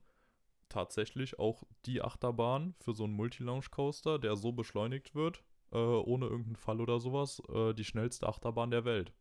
[0.68, 6.56] tatsächlich auch die Achterbahn für so einen Multi-Launch-Coaster, der so beschleunigt wird, äh, ohne irgendeinen
[6.56, 9.12] Fall oder sowas, äh, die schnellste Achterbahn der Welt.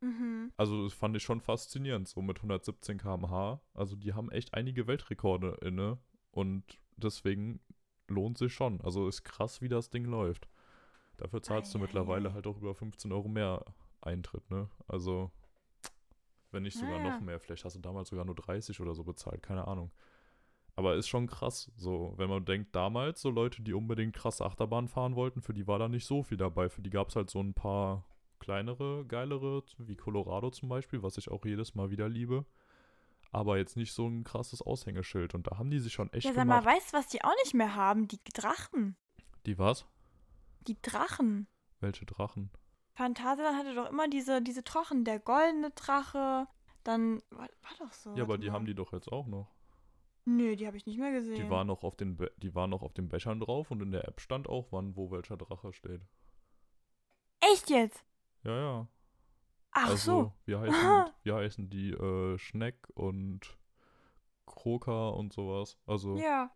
[0.00, 0.52] Mhm.
[0.56, 3.60] Also das fand ich schon faszinierend, so mit 117 km/h.
[3.74, 5.98] Also die haben echt einige Weltrekorde inne
[6.30, 7.60] und deswegen
[8.08, 8.80] lohnt sich schon.
[8.82, 10.48] Also ist krass, wie das Ding läuft.
[11.16, 12.32] Dafür zahlst du Ei, ei, mittlerweile ei.
[12.32, 13.64] halt auch über 15 Euro mehr
[14.00, 14.68] Eintritt, ne?
[14.88, 15.30] Also
[16.52, 17.10] wenn nicht sogar Naja.
[17.10, 17.38] noch mehr.
[17.40, 19.90] Vielleicht hast du damals sogar nur 30 oder so bezahlt, keine Ahnung.
[20.76, 24.88] Aber ist schon krass, so, wenn man denkt, damals, so Leute, die unbedingt krasse Achterbahn
[24.88, 26.68] fahren wollten, für die war da nicht so viel dabei.
[26.68, 28.04] Für die gab es halt so ein paar
[28.40, 32.44] kleinere, geilere, wie Colorado zum Beispiel, was ich auch jedes Mal wieder liebe.
[33.32, 35.34] Aber jetzt nicht so ein krasses Aushängeschild.
[35.34, 36.76] Und da haben die sich schon echt Ja, sag mal, gemacht.
[36.76, 38.08] weißt du, was die auch nicht mehr haben?
[38.08, 38.96] Die Drachen.
[39.44, 39.86] Die was?
[40.66, 41.46] Die Drachen.
[41.80, 42.50] Welche Drachen?
[42.94, 45.04] Phantasialand hatte doch immer diese, diese Drachen.
[45.04, 46.46] Der goldene Drache.
[46.82, 47.20] Dann.
[47.30, 48.14] War, war doch so.
[48.14, 48.54] Ja, aber die mal.
[48.54, 49.54] haben die doch jetzt auch noch.
[50.24, 51.36] Nö, die habe ich nicht mehr gesehen.
[51.36, 53.92] Die waren noch auf den, Be die waren noch auf den Bechern drauf und in
[53.92, 56.00] der App stand auch, wann wo welcher Drache steht.
[57.40, 58.04] Echt jetzt?
[58.42, 58.88] Ja, ja.
[59.78, 60.32] Ach also, so.
[60.46, 61.90] wie heißen, wie heißen die?
[61.90, 63.40] Äh, Schneck und
[64.46, 65.76] Kroker und sowas.
[65.86, 66.50] Also, ja,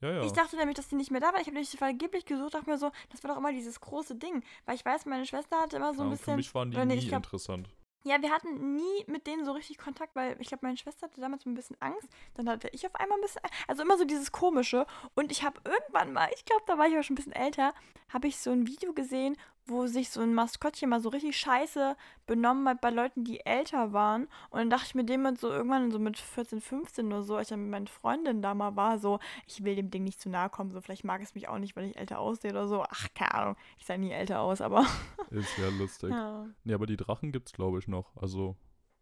[0.00, 0.10] Ja.
[0.12, 0.22] ja.
[0.24, 1.40] Ich dachte nämlich, dass die nicht mehr da waren.
[1.40, 4.42] Ich habe nämlich vergeblich gesucht, dachte mir so, das war doch immer dieses große Ding.
[4.66, 6.36] Weil ich weiß, meine Schwester hatte immer so ein Ja, für bisschen.
[6.36, 7.68] mich waren die nee, nie glaub- interessant.
[8.04, 11.20] Ja, wir hatten nie mit denen so richtig Kontakt, weil ich glaube, meine Schwester hatte
[11.20, 12.08] damals ein bisschen Angst.
[12.34, 13.56] Dann hatte ich auf einmal ein bisschen Angst.
[13.66, 14.86] Also immer so dieses Komische.
[15.16, 17.74] Und ich habe irgendwann mal, ich glaube, da war ich aber schon ein bisschen älter,
[18.10, 19.36] habe ich so ein Video gesehen,
[19.66, 21.96] wo sich so ein Maskottchen mal so richtig scheiße
[22.26, 24.28] benommen hat bei Leuten, die älter waren.
[24.50, 27.36] Und dann dachte ich mir dem mit so irgendwann so mit 14, 15 oder so,
[27.36, 30.20] als ich dann mit meinen Freundinnen da mal war, so, ich will dem Ding nicht
[30.20, 32.68] zu nahe kommen, so vielleicht mag es mich auch nicht, weil ich älter aussehe oder
[32.68, 32.82] so.
[32.88, 33.56] Ach, keine Ahnung.
[33.78, 34.86] Ich sah nie älter aus, aber.
[35.30, 36.10] Ist ja lustig.
[36.10, 36.46] ja.
[36.64, 38.16] Nee, aber die Drachen gibt's, glaube ich, noch.
[38.16, 38.56] Also,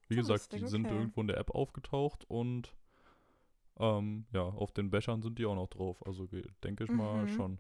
[0.09, 0.95] wie Ja, gesagt, die sind okay.
[0.97, 2.75] irgendwo in der App aufgetaucht und
[3.79, 6.05] ähm, ja, auf den Bechern sind die auch noch drauf.
[6.07, 6.27] Also
[6.63, 7.29] denke ich mal Mhm.
[7.29, 7.59] schon.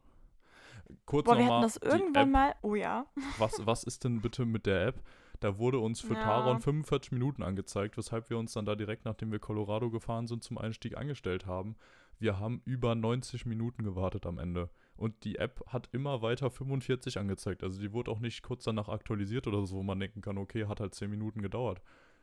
[1.07, 2.55] Kurz Boah, wir hatten das irgendwann mal.
[2.63, 3.07] Oh ja.
[3.39, 5.03] was, was ist denn bitte mit der App?
[5.41, 6.23] Da wurde uns für Ja.
[6.23, 10.43] Taron 45 Minuten angezeigt, weshalb wir uns dann da direkt, nachdem wir Colorado gefahren sind,
[10.43, 11.77] zum Einstieg angestellt haben.
[12.19, 14.71] Wir haben über 90 Minuten gewartet am Ende.
[14.97, 17.63] Und die App hat immer weiter 45 angezeigt.
[17.63, 20.67] Also die wurde auch nicht kurz danach aktualisiert oder so, wo man denken kann, okay,
[20.67, 21.83] hat halt 10 Minuten gedauert.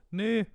[0.09, 0.45] Nee.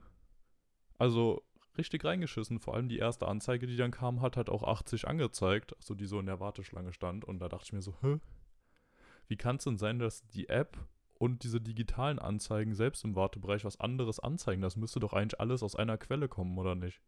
[0.98, 1.42] Also
[1.78, 2.58] richtig reingeschissen.
[2.58, 5.74] Vor allem die erste Anzeige, die dann kam, hat halt auch 80 angezeigt.
[5.76, 7.24] Also die so in der Warteschlange stand.
[7.24, 8.18] Und da dachte ich mir so, hä?
[9.28, 10.78] Wie kann es denn sein, dass die App
[11.18, 14.62] und diese digitalen Anzeigen selbst im Wartebereich was anderes anzeigen?
[14.62, 17.00] Das müsste doch eigentlich alles aus einer Quelle kommen, oder nicht?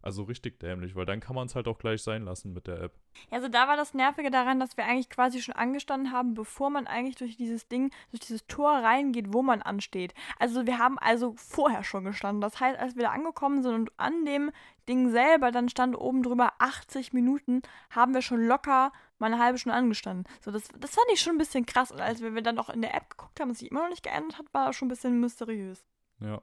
[0.00, 2.80] Also richtig dämlich, weil dann kann man es halt auch gleich sein lassen mit der
[2.80, 2.98] App.
[3.30, 6.86] Also da war das Nervige daran, dass wir eigentlich quasi schon angestanden haben, bevor man
[6.86, 10.14] eigentlich durch dieses Ding, durch dieses Tor reingeht, wo man ansteht.
[10.38, 12.40] Also wir haben also vorher schon gestanden.
[12.40, 14.52] Das heißt, als wir da angekommen sind und an dem
[14.88, 19.58] Ding selber dann stand oben drüber 80 Minuten, haben wir schon locker mal eine halbe
[19.58, 20.32] Stunde angestanden.
[20.40, 21.90] So, das, das fand ich schon ein bisschen krass.
[21.90, 24.04] Und als wir dann noch in der App geguckt haben und sich immer noch nicht
[24.04, 25.84] geändert hat, war das schon ein bisschen mysteriös.
[26.20, 26.40] Ja.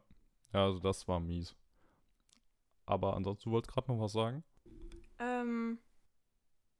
[0.53, 1.55] Ja, also das war mies.
[2.85, 4.43] Aber ansonsten, du wolltest gerade noch was sagen?
[5.19, 5.79] Ähm.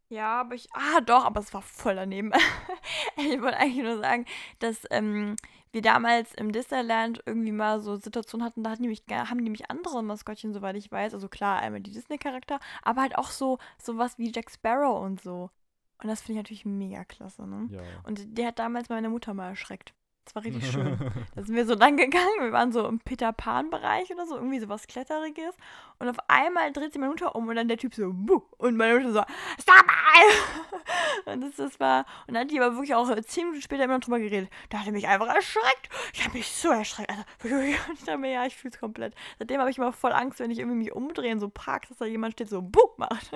[0.10, 0.68] Ja, aber ich.
[0.74, 2.32] Ah, doch, aber es war voll daneben.
[3.18, 4.26] ich wollte eigentlich nur sagen,
[4.60, 5.36] dass ähm,
[5.72, 10.04] wir damals im Disneyland irgendwie mal so Situationen hatten, da hatten nämlich, haben nämlich andere
[10.04, 11.14] Maskottchen, soweit ich weiß.
[11.16, 15.50] Also klar, einmal die Disney-Charakter, aber halt auch so sowas wie Jack Sparrow und so.
[16.02, 17.68] Und das finde ich natürlich mega klasse, ne?
[17.72, 17.82] Ja.
[18.04, 19.94] Und der hat damals meine Mutter mal erschreckt.
[20.26, 20.98] Das war richtig schön.
[21.36, 24.60] da sind wir so lang gegangen, wir waren so im Peter Pan-Bereich oder so, irgendwie
[24.60, 25.56] so was Kletteriges.
[26.00, 28.42] Und auf einmal dreht sich meine Mutter um und dann der Typ so, Buh!
[28.58, 29.24] und meine Mutter so,
[29.62, 29.86] stop
[31.26, 33.96] und das, das war, und dann hat die aber wirklich auch zehn Minuten später immer
[33.96, 34.50] noch drüber geredet.
[34.70, 35.90] Da hat er mich einfach erschreckt.
[36.14, 37.12] Ich habe mich so erschreckt.
[37.12, 37.24] Also,
[37.94, 39.14] ich dachte mir, ja, ich fühle es komplett.
[39.38, 42.00] Seitdem habe ich immer voll Angst, wenn ich irgendwie mich umdrehe in so Parks, dass
[42.00, 42.90] da jemand steht, so, Buh!
[42.98, 43.32] macht.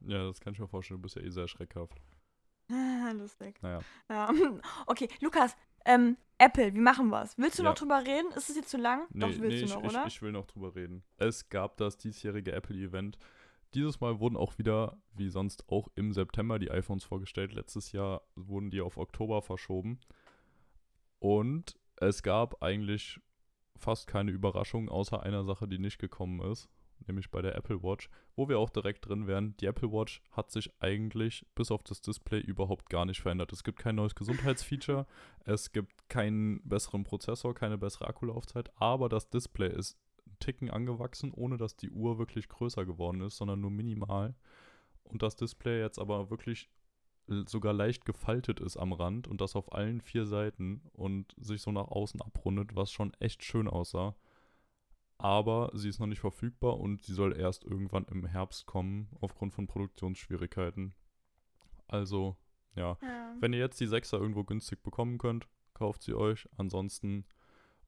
[0.00, 0.98] Ja, das kann ich mir vorstellen.
[0.98, 2.00] Du bist ja eh sehr schreckhaft.
[3.14, 3.60] Lustig.
[3.62, 3.80] Naja.
[4.08, 4.30] Ja.
[4.86, 7.38] Okay, Lukas, ähm, Apple, wie machen wir es?
[7.38, 7.70] Willst du Ja.
[7.70, 8.32] noch drüber reden?
[8.36, 9.06] Ist es jetzt zu lang?
[9.10, 10.06] Nee, Doch, willst nee, du ich, noch, ich, oder?
[10.06, 11.04] ich will noch drüber reden.
[11.16, 13.18] Es gab das diesjährige Apple-Event.
[13.74, 17.52] Dieses Mal wurden auch wieder, wie sonst auch im September, die iPhones vorgestellt.
[17.52, 19.98] Letztes Jahr wurden die auf Oktober verschoben.
[21.20, 23.20] Und es gab eigentlich
[23.76, 26.68] fast keine Überraschung, außer einer Sache, die nicht gekommen ist,
[27.08, 29.56] nämlich bei der Apple Watch, wo wir auch direkt drin wären.
[29.58, 33.52] Die Apple Watch hat sich eigentlich bis auf das Display überhaupt gar nicht verändert.
[33.52, 35.06] Es gibt kein neues Gesundheitsfeature,
[35.44, 41.32] es gibt keinen besseren Prozessor, keine bessere Akkulaufzeit, aber das Display ist einen Ticken angewachsen,
[41.32, 44.34] ohne dass die Uhr wirklich größer geworden ist, sondern nur minimal.
[45.04, 46.70] Und das Display jetzt aber wirklich
[47.46, 51.70] sogar leicht gefaltet ist am Rand und das auf allen vier Seiten und sich so
[51.72, 54.14] nach außen abrundet, was schon echt schön aussah.
[55.22, 59.54] Aber sie ist noch nicht verfügbar und sie soll erst irgendwann im Herbst kommen, aufgrund
[59.54, 60.94] von Produktionsschwierigkeiten.
[61.86, 62.36] Also,
[62.74, 63.34] ja, Ja.
[63.40, 66.48] wenn ihr jetzt die 6er irgendwo günstig bekommen könnt, kauft sie euch.
[66.56, 67.24] Ansonsten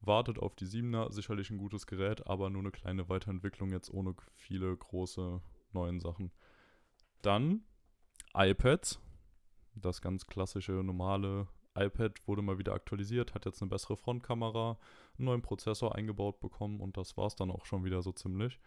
[0.00, 1.10] wartet auf die 7er.
[1.12, 5.40] Sicherlich ein gutes Gerät, aber nur eine kleine Weiterentwicklung jetzt ohne viele große
[5.72, 6.30] neuen Sachen.
[7.22, 7.64] Dann
[8.34, 9.00] iPads.
[9.74, 14.78] Das ganz klassische, normale iPad wurde mal wieder aktualisiert, hat jetzt eine bessere Frontkamera,
[15.18, 18.60] einen neuen Prozessor eingebaut bekommen und das war es dann auch schon wieder so ziemlich.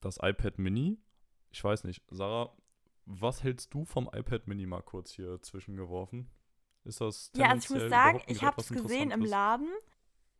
[0.00, 0.98] Das iPad Mini,
[1.50, 2.52] ich weiß nicht, Sarah,
[3.06, 6.30] was hältst du vom iPad Mini mal kurz hier zwischengeworfen?
[6.84, 9.24] Ist das Ja, also ich muss sagen, ich habe es gesehen im?
[9.24, 9.70] Laden.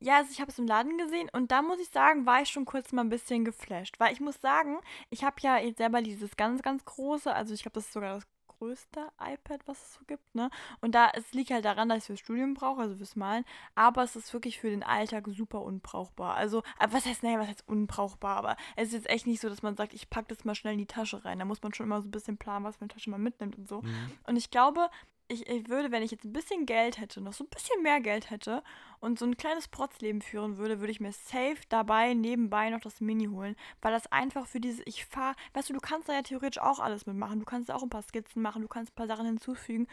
[0.01, 2.51] Ja, also ich habe es im Laden gesehen und da muss ich sagen, war ich
[2.51, 3.99] schon kurz mal ein bisschen geflasht.
[3.99, 4.79] Weil ich muss sagen,
[5.09, 8.15] ich habe ja jetzt selber dieses ganz, ganz große, also ich glaube, das ist sogar
[8.15, 8.27] das
[8.59, 10.51] größte iPad, was es so gibt, ne?
[10.81, 13.45] Und da, es liegt halt daran, dass ich es fürs Studium brauche, also fürs Malen,
[13.75, 16.35] aber es ist wirklich für den Alltag super unbrauchbar.
[16.35, 19.49] Also, äh, was heißt, naja, was heißt unbrauchbar, aber es ist jetzt echt nicht so,
[19.49, 21.39] dass man sagt, ich packe das mal schnell in die Tasche rein.
[21.39, 23.57] Da muss man schon immer so ein bisschen planen, was für eine Tasche man mitnimmt
[23.57, 23.83] und so.
[23.83, 24.13] Mhm.
[24.27, 24.89] Und ich glaube,
[25.29, 28.01] ich, ich würde, wenn ich jetzt ein bisschen Geld hätte, noch so ein bisschen mehr
[28.01, 28.63] Geld hätte
[29.01, 33.01] und so ein kleines Protzleben führen würde, würde ich mir safe dabei nebenbei noch das
[33.01, 36.23] Mini holen, weil das einfach für dieses, ich fahre, weißt du, du kannst da ja
[36.23, 39.07] theoretisch auch alles mitmachen, du kannst auch ein paar Skizzen machen, du kannst ein paar
[39.07, 39.87] Sachen hinzufügen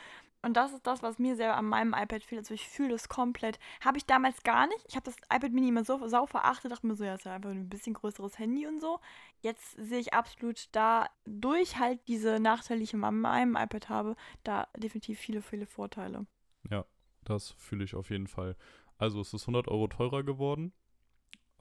[0.43, 3.09] und das ist das, was mir sehr an meinem iPad fehlt, also ich fühle es
[3.09, 3.59] komplett.
[3.79, 6.87] Habe ich damals gar nicht, ich habe das iPad Mini immer so sau verachtet, dachte
[6.87, 8.99] mir so, ja, ist ja einfach ein bisschen größeres Handy und so.
[9.41, 14.15] Jetzt sehe ich absolut da durch halt diese Nachteile, die ich in meinem iPad habe,
[14.43, 16.25] da definitiv viele, viele Vorteile.
[16.69, 16.85] Ja,
[17.23, 18.55] das fühle ich auf jeden Fall.
[18.97, 20.73] Also es ist 100 Euro teurer geworden,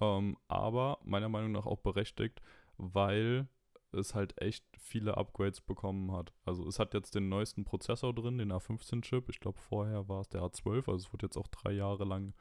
[0.00, 2.40] ähm, aber meiner Meinung nach auch berechtigt,
[2.76, 3.48] weil
[3.92, 6.32] es halt echt viele Upgrades bekommen hat.
[6.44, 9.28] Also es hat jetzt den neuesten Prozessor drin, den A15-Chip.
[9.28, 12.34] Ich glaube vorher war es der A12, also es wurde jetzt auch drei Jahre lang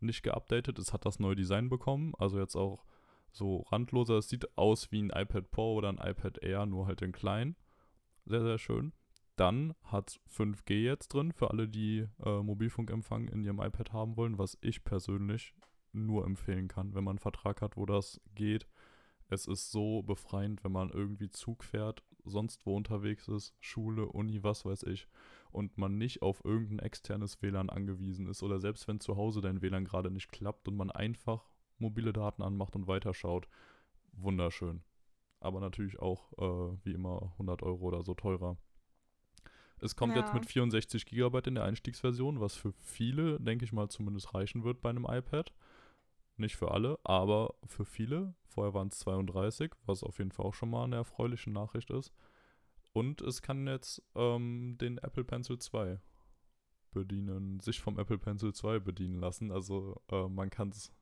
[0.00, 0.78] nicht geupdatet.
[0.78, 2.84] Es hat das neue Design bekommen, also jetzt auch
[3.30, 4.18] so randloser.
[4.18, 7.56] Es sieht aus wie ein iPad Pro oder ein iPad Air, nur halt in klein.
[8.24, 8.92] Sehr, sehr schön.
[9.36, 14.38] Dann hat 5G jetzt drin für alle, die äh, Mobilfunkempfang in ihrem iPad haben wollen,
[14.38, 15.54] was ich persönlich
[15.92, 18.66] nur empfehlen kann, wenn man einen Vertrag hat, wo das geht.
[19.28, 24.42] Es ist so befreiend, wenn man irgendwie Zug fährt, sonst wo unterwegs ist, Schule, Uni,
[24.42, 25.08] was weiß ich,
[25.50, 29.62] und man nicht auf irgendein externes WLAN angewiesen ist oder selbst wenn zu Hause dein
[29.62, 31.48] WLAN gerade nicht klappt und man einfach
[31.78, 33.48] mobile Daten anmacht und weiterschaut.
[34.12, 34.82] Wunderschön.
[35.40, 38.56] Aber natürlich auch äh, wie immer 100 Euro oder so teurer.
[39.78, 40.34] Es kommt jetzt Ja.
[40.34, 44.80] mit 64 GB in der Einstiegsversion, was für viele, denke ich mal, zumindest reichen wird
[44.80, 45.52] bei einem iPad.
[46.36, 48.34] Nicht für alle, aber für viele.
[48.44, 52.12] Vorher waren es 32, was auf jeden Fall auch schon mal eine erfreuliche Nachricht ist.
[52.92, 56.00] Und es kann jetzt ähm, den Apple Pencil 2
[56.92, 59.52] bedienen, sich vom Apple Pencil 2 bedienen lassen.
[59.52, 60.92] Also äh, man kann's,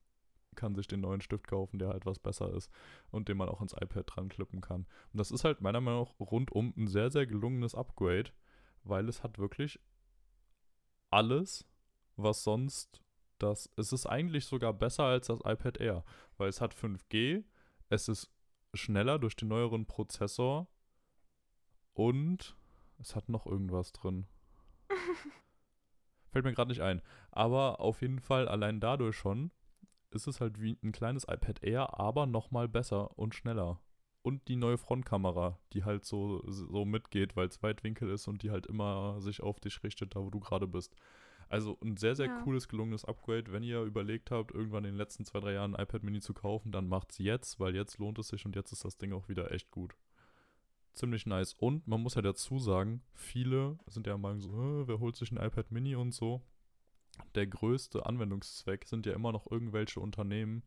[0.57, 2.71] kann sich den neuen Stift kaufen, der halt was besser ist
[3.11, 4.87] und den man auch ins iPad dran klippen kann.
[5.13, 8.31] Und das ist halt meiner Meinung nach rundum ein sehr, sehr gelungenes Upgrade,
[8.83, 9.79] weil es hat wirklich
[11.11, 11.65] alles,
[12.17, 13.04] was sonst
[13.45, 13.71] das.
[13.77, 16.05] Es ist eigentlich sogar besser als das iPad Air,
[16.37, 17.45] weil es hat 5G,
[17.89, 18.31] es ist
[18.75, 20.67] schneller durch den neueren Prozessor
[21.93, 22.57] und
[22.99, 24.27] es hat noch irgendwas drin.
[26.31, 27.03] Fällt mir gerade nicht ein.
[27.31, 29.53] Aber auf jeden Fall allein dadurch schon
[30.11, 33.81] ist es halt wie ein kleines iPad Air, aber nochmal besser und schneller.
[34.23, 38.51] Und die neue Frontkamera, die halt so, so mitgeht, weil es Weitwinkel ist und die
[38.51, 40.97] halt immer sich auf dich richtet, da wo du gerade bist.
[41.55, 42.41] Also ein sehr, sehr Ja.
[42.43, 43.53] cooles, gelungenes Upgrade.
[43.53, 46.35] Wenn ihr überlegt habt, irgendwann in den letzten zwei, drei Jahren ein iPad Mini zu
[46.35, 49.29] kaufen, dann macht's jetzt, weil jetzt lohnt es sich und jetzt ist das Ding auch
[49.29, 49.95] wieder echt gut.
[50.95, 51.55] Ziemlich nice.
[51.55, 55.33] Und man muss ja dazu sagen, viele sind ja Meinung so, "Hä, wer holt sich
[55.33, 56.41] ein iPad Mini und so.
[57.35, 60.63] Der größte Anwendungszweck sind ja immer noch irgendwelche Unternehmen,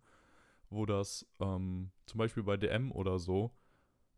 [0.70, 3.52] wo das ähm, zum Beispiel bei DM oder so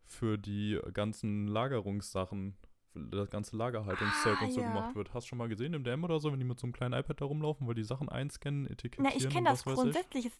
[0.06, 2.56] für die ganzen Lagerungssachen,
[2.94, 4.68] das ganze Lagerhaltungszeug Ah, und so ja.
[4.68, 5.14] gemacht wird.
[5.14, 6.94] Hast du schon mal gesehen im DM oder so, wenn die mit so einem kleinen
[7.00, 9.66] iPad da rumlaufen, weil die Sachen einscannen, etikettieren Na, ich kenne das ich?
[9.66, 10.32] grundsätzlich.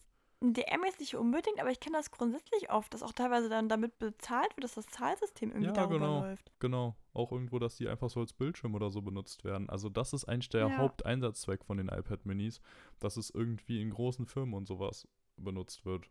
[0.42, 3.68] Ein DM jetzt nicht unbedingt, aber ich kenne das grundsätzlich oft, dass auch teilweise dann
[3.68, 6.20] damit bezahlt wird, dass das Zahlsystem irgendwie Ja, darüber genau.
[6.20, 6.50] läuft.
[6.60, 9.68] Genau, auch irgendwo, dass die einfach so als Bildschirm oder so benutzt werden.
[9.68, 10.76] Also das ist eigentlich der Ja.
[10.78, 12.62] Haupteinsatzzweck von den iPad Minis,
[13.00, 16.08] dass es irgendwie in großen Firmen und sowas benutzt wird.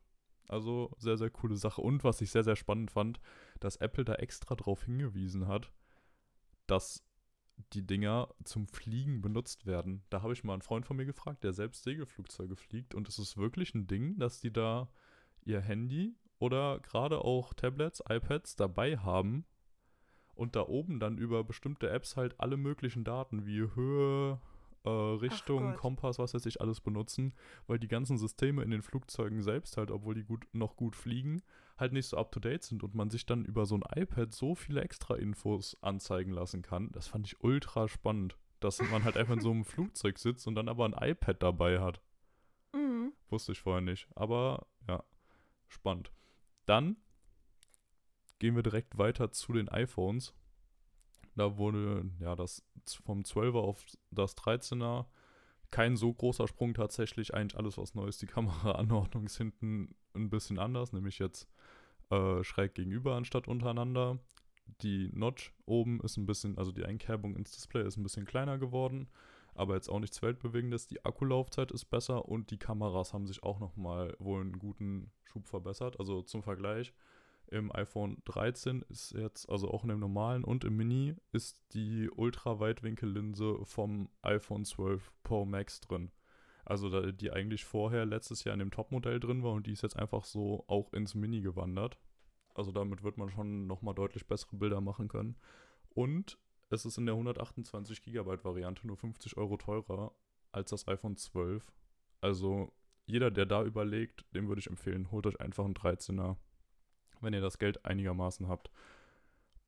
[0.48, 1.82] Also sehr, sehr coole Sache.
[1.82, 3.20] Und was ich sehr, sehr spannend fand,
[3.60, 5.72] dass Apple da extra drauf hingewiesen hat,
[6.70, 7.04] dass
[7.74, 10.04] die Dinger zum Fliegen benutzt werden.
[10.10, 12.96] Da habe ich mal einen Freund von mir gefragt, der selbst Segelflugzeuge fliegt.
[12.96, 14.90] Und es ist wirklich ein Ding, dass die da
[15.44, 19.46] ihr Handy oder gerade auch Tablets, iPads dabei haben
[20.36, 24.40] und da oben dann über bestimmte Apps halt alle möglichen Daten wie Höhe,
[24.86, 25.76] äh, Richtung.
[25.76, 27.34] Kompass, was weiß ich, alles benutzen,
[27.68, 31.42] weil die ganzen Systeme in den Flugzeugen selbst halt, obwohl die gut, noch gut fliegen,
[31.80, 34.82] halt nicht so up-to-date sind und man sich dann über so ein iPad so viele
[34.82, 36.92] extra Infos anzeigen lassen kann.
[36.92, 40.56] Das fand ich ultra spannend, dass man halt einfach in so einem Flugzeug sitzt und
[40.56, 42.02] dann aber ein iPad dabei hat.
[42.74, 43.14] Mhm.
[43.30, 44.08] Wusste ich vorher nicht.
[44.16, 45.04] Aber ja,
[45.68, 46.12] spannend.
[46.66, 46.98] Dann
[48.40, 50.34] gehen wir direkt weiter zu den iPhones.
[51.36, 52.66] Da wurde ja das
[53.06, 55.06] vom 12er auf das 13er
[55.72, 57.34] kein so großer Sprung tatsächlich.
[57.34, 58.18] Eigentlich alles was Neues.
[58.18, 61.48] Die Kameraanordnung ist hinten ein bisschen anders, nämlich jetzt
[62.10, 64.20] äh, schräg gegenüber anstatt untereinander.
[64.82, 68.58] Die Notch oben ist ein bisschen, also die Einkerbung ins Display ist ein bisschen kleiner
[68.58, 69.10] geworden
[69.60, 70.88] aber jetzt auch nichts Weltbewegendes.
[70.88, 75.50] Die Akkulaufzeit ist besser und die Kameras haben sich auch nochmal wohl einen guten Schub
[75.50, 76.00] verbessert.
[76.00, 76.94] Also zum Vergleich,
[77.48, 82.10] im iPhone 13 ist jetzt, also auch in dem normalen und im Mini, ist die
[82.10, 86.10] Ultraweitwinkellinse vom iPhone 12 Pro Max drin.
[86.70, 89.98] Also die eigentlich vorher letztes Jahr in dem Topmodell drin war und die ist jetzt
[89.98, 91.98] einfach so auch ins Mini gewandert.
[92.54, 95.36] Also damit wird man schon nochmal deutlich bessere Bilder machen können.
[95.96, 96.38] Und
[96.70, 100.14] es ist in der 128 GB Variante nur 50 Euro teurer
[100.52, 101.66] als das iPhone 12.
[102.22, 102.72] Also
[103.08, 106.36] jeder, der da überlegt, dem würde ich empfehlen, holt euch einfach einen 13er,
[107.20, 108.70] wenn ihr das Geld einigermaßen habt.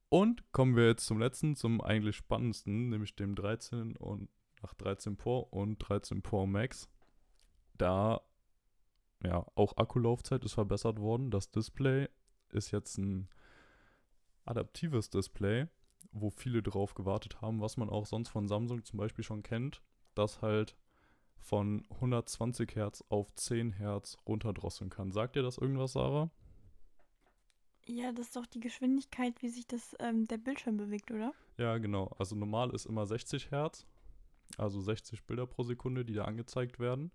[0.09, 4.29] Und kommen wir jetzt zum letzten, zum eigentlich spannendsten, nämlich dem 13 und
[4.61, 6.90] nach 13 Pro und 13 Pro Max.
[7.77, 8.21] Da
[9.23, 11.31] ja auch Akkulaufzeit ist verbessert worden.
[11.31, 12.09] Das Display
[12.49, 13.29] ist jetzt ein
[14.45, 15.67] adaptives Display
[16.11, 19.81] wo viele drauf gewartet haben, was man auch sonst von Samsung zum Beispiel schon kennt,
[20.15, 20.75] das halt
[21.39, 25.11] von 120 Hertz auf 10 Hertz runterdrosseln kann.
[25.11, 26.29] Sagt dir das irgendwas, Sarah?
[27.87, 31.33] Ja, das ist doch die Geschwindigkeit, wie sich das, ähm, der Bildschirm bewegt, oder?
[31.57, 32.07] Ja, genau.
[32.19, 33.87] Also normal ist immer 60 Hertz,
[34.57, 37.11] also 60 Bilder pro Sekunde, die da angezeigt werden.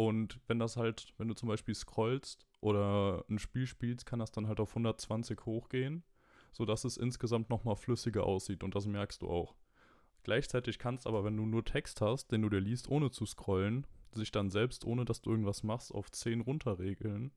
[0.00, 4.32] Und wenn das halt, wenn du zum Beispiel scrollst oder ein Spiel spielst, kann das
[4.32, 6.04] dann halt auf 120 hochgehen,
[6.52, 9.54] sodass es insgesamt nochmal flüssiger aussieht und das merkst du auch.
[10.22, 13.86] Gleichzeitig kannst aber, wenn du nur Text hast, den du dir liest, ohne zu scrollen,
[14.14, 17.30] sich dann selbst, ohne dass du irgendwas machst, auf 10 runterregeln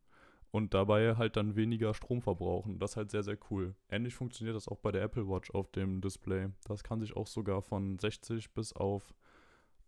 [0.51, 2.79] und dabei halt dann weniger Strom verbrauchen.
[2.79, 3.75] Das ist halt sehr, sehr cool.
[3.89, 6.47] Ähnlich funktioniert das auch bei der Apple Watch auf dem Display.
[6.63, 9.13] Das kann sich auch sogar von 60 bis auf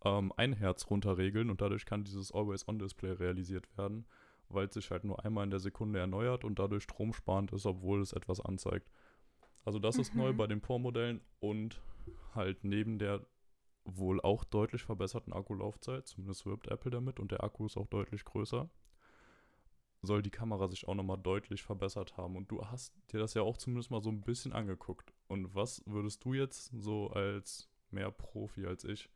[0.06, 4.06] ähm, 1 Hertz runterregeln und dadurch kann dieses Always-On-Display realisiert werden,
[4.50, 8.02] weil es sich halt nur einmal in der Sekunde erneuert und dadurch stromsparend ist, obwohl
[8.02, 8.90] es etwas anzeigt.
[9.66, 10.38] Also das ist neu Mhm.
[10.38, 11.82] bei den Pro-Modellen und
[12.36, 13.26] halt neben der
[13.84, 18.24] wohl auch deutlich verbesserten Akkulaufzeit, zumindest wirbt Apple damit und der Akku ist auch deutlich
[18.26, 18.70] größer,
[20.02, 22.36] soll die Kamera sich auch nochmal deutlich verbessert haben.
[22.36, 25.14] Und du hast dir das ja auch zumindest mal so ein bisschen angeguckt.
[25.28, 29.10] Und was würdest du jetzt so als mehr Profi als ich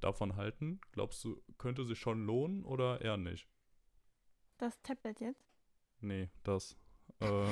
[0.00, 0.80] davon halten?
[0.92, 3.48] Glaubst du, könnte sich schon lohnen oder eher nicht?
[4.58, 5.44] Das Tablet jetzt?
[6.00, 6.76] Nee, das.
[7.20, 7.46] Äh,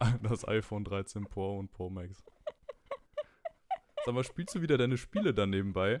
[0.22, 2.22] das iPhone 13 Pro und Pro Max.
[4.04, 6.00] Sag mal, spielst du wieder deine Spiele dann nebenbei?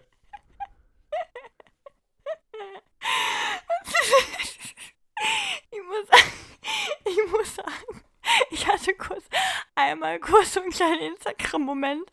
[5.70, 6.08] ich muss,
[7.04, 8.02] ich muss sagen,
[8.50, 9.24] ich hatte kurz
[9.74, 12.10] einmal kurz so einen kleinen Instagram-Moment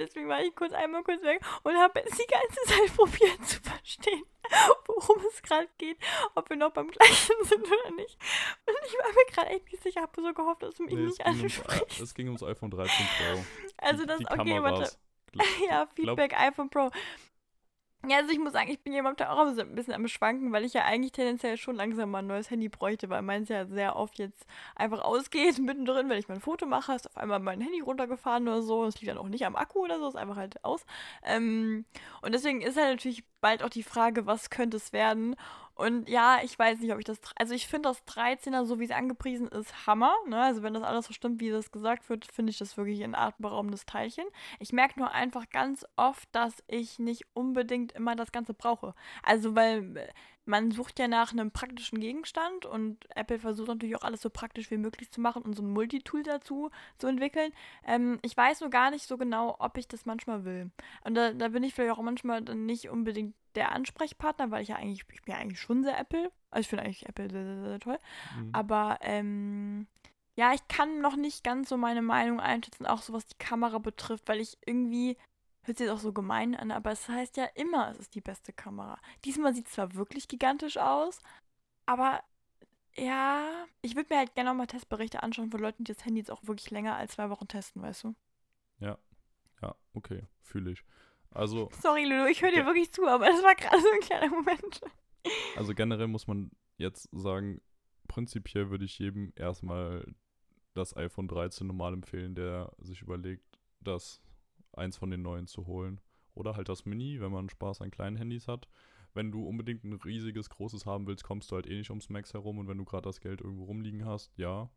[0.00, 4.24] deswegen war ich kurz einmal kurz weg und habe die ganze Zeit probiert zu verstehen,
[4.86, 5.96] worum es gerade geht,
[6.34, 8.18] ob wir noch beim gleichen sind oder nicht.
[8.66, 11.02] Und ich war mir gerade echt nicht sicher, habe so gehofft, dass du mich Nee,
[11.02, 12.00] nicht ansprichst.
[12.00, 13.44] es ging ums iPhone 13 Pro.
[13.78, 14.78] Also die, das, die okay, Kameras.
[14.80, 14.96] warte.
[15.68, 16.90] Ja, glaub- Feedback iPhone Pro.
[18.08, 20.64] Ja, also ich muss sagen, ich bin jemand, der auch ein bisschen am Schwanken, weil
[20.64, 23.94] ich ja eigentlich tendenziell schon langsam mal ein neues Handy bräuchte, weil meins ja sehr
[23.94, 27.60] oft jetzt einfach ausgeht, mittendrin, wenn ich mal ein Foto mache, ist auf einmal mein
[27.60, 28.84] Handy runtergefahren oder so.
[28.86, 30.86] Es liegt dann auch nicht am Akku oder so, ist einfach halt aus.
[31.24, 31.84] Ähm,
[32.22, 35.36] und deswegen ist halt natürlich bald auch die Frage, was könnte es werden?
[35.80, 37.18] Und ja, ich weiß nicht, ob ich das.
[37.36, 40.12] Also ich finde das 13er, so wie es angepriesen ist, Hammer.
[40.28, 40.38] Ne?
[40.38, 43.14] Also wenn das alles so stimmt, wie das gesagt wird, finde ich das wirklich ein
[43.14, 44.26] atemberaubendes Teilchen.
[44.58, 48.94] Ich merke nur einfach ganz oft, dass ich nicht unbedingt immer das Ganze brauche.
[49.22, 50.08] Also, weil äh,
[50.44, 54.70] man sucht ja nach einem praktischen Gegenstand und Apple versucht natürlich auch alles so praktisch
[54.70, 57.52] wie möglich zu machen und so ein Multitool dazu zu entwickeln.
[57.86, 60.70] Ähm, ich weiß nur gar nicht so genau, ob ich das manchmal will.
[61.04, 64.68] Und da, da bin ich vielleicht auch manchmal dann nicht unbedingt der Ansprechpartner, weil ich
[64.68, 66.30] ja eigentlich, ich bin ja eigentlich schon sehr Apple.
[66.50, 67.98] Also ich finde eigentlich Apple sehr, sehr, sehr toll.
[68.36, 68.50] Mhm.
[68.52, 69.86] Aber ähm,
[70.36, 73.78] ja, ich kann noch nicht ganz so meine Meinung einschätzen, auch so was die Kamera
[73.78, 75.16] betrifft, weil ich irgendwie,
[75.62, 78.20] hört sich jetzt auch so gemein an, aber es heißt ja immer, es ist die
[78.20, 78.98] beste Kamera.
[79.24, 81.18] Diesmal sieht es zwar wirklich gigantisch aus,
[81.86, 82.22] aber
[82.96, 86.30] ja, ich würde mir halt gerne nochmal Testberichte anschauen von Leuten, die das Handy jetzt
[86.30, 88.14] auch wirklich länger als zwei Wochen testen, weißt du?
[89.62, 90.84] Ja, okay, fühle ich.
[91.32, 94.30] Also, Sorry, Lulu, ich höre dir wirklich zu, aber das war gerade so ein kleiner
[94.30, 94.80] Moment.
[95.56, 97.60] also generell muss man jetzt sagen,
[98.08, 100.04] prinzipiell würde ich jedem erstmal
[100.74, 104.20] das iPhone 13 normal empfehlen, der sich überlegt, das
[104.72, 106.00] eins von den neuen zu holen.
[106.34, 108.68] Oder halt das Mini, wenn man Spaß an kleinen Handys hat.
[109.14, 112.32] Wenn du unbedingt ein riesiges, großes haben willst, kommst du halt eh nicht ums Max
[112.32, 112.58] herum.
[112.58, 114.70] Und wenn du gerade das Geld irgendwo rumliegen hast, ja,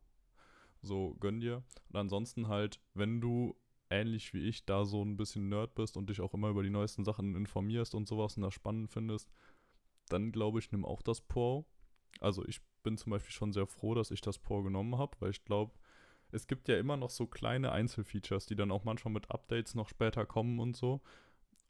[0.81, 1.63] so gönn dir.
[1.89, 3.55] Und ansonsten halt, wenn du
[3.93, 6.69] ähnlich wie ich da so ein bisschen Nerd bist und dich auch immer über die
[6.69, 9.31] neuesten Sachen informierst und sowas und das spannend findest,
[10.09, 11.65] dann glaube ich, nimm auch das Pro.
[12.19, 15.31] Also ich bin zum Beispiel schon sehr froh, dass ich das Pro genommen habe, weil
[15.31, 15.73] ich glaube,
[16.31, 19.87] es gibt ja immer noch so kleine Einzelfeatures, die dann auch manchmal mit Updates noch
[19.87, 21.01] später kommen und so.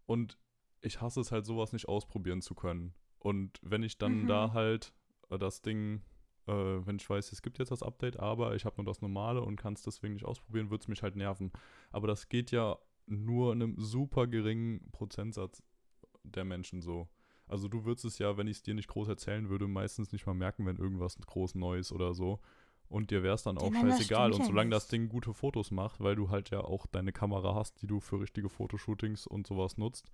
[0.06, 0.38] Und
[0.82, 2.94] ich hasse es halt, sowas nicht ausprobieren zu können.
[3.20, 4.28] Und wenn ich dann Mhm.
[4.28, 4.94] da halt
[5.30, 6.02] äh, das Ding,
[6.48, 6.52] äh,
[6.86, 9.56] wenn ich weiß, es gibt jetzt das Update, aber ich habe nur das normale und
[9.56, 11.52] kann es deswegen nicht ausprobieren, würde es mich halt nerven.
[11.92, 15.62] Aber das geht ja nur einem super geringen Prozentsatz
[16.24, 17.08] der Menschen so.
[17.48, 20.26] Also du würdest es ja, wenn ich es dir nicht groß erzählen würde, meistens nicht
[20.26, 22.40] mal merken, wenn irgendwas groß neu ist oder so.
[22.88, 24.34] Und dir wäre es dann auch scheißegal.
[24.34, 24.88] Und solange das.
[24.88, 28.20] Ding gute Fotos macht, weil du halt ja auch deine Kamera hast, die du für
[28.20, 30.12] richtige Fotoshootings und sowas nutzt,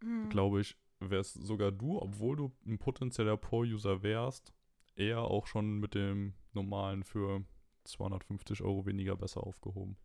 [0.00, 0.28] Hm.
[0.28, 4.52] glaube ich, wärst sogar du, obwohl du ein potenzieller Pro-User wärst,
[4.96, 7.44] eher auch schon mit dem normalen für
[7.84, 9.96] 250 Euro weniger besser aufgehoben.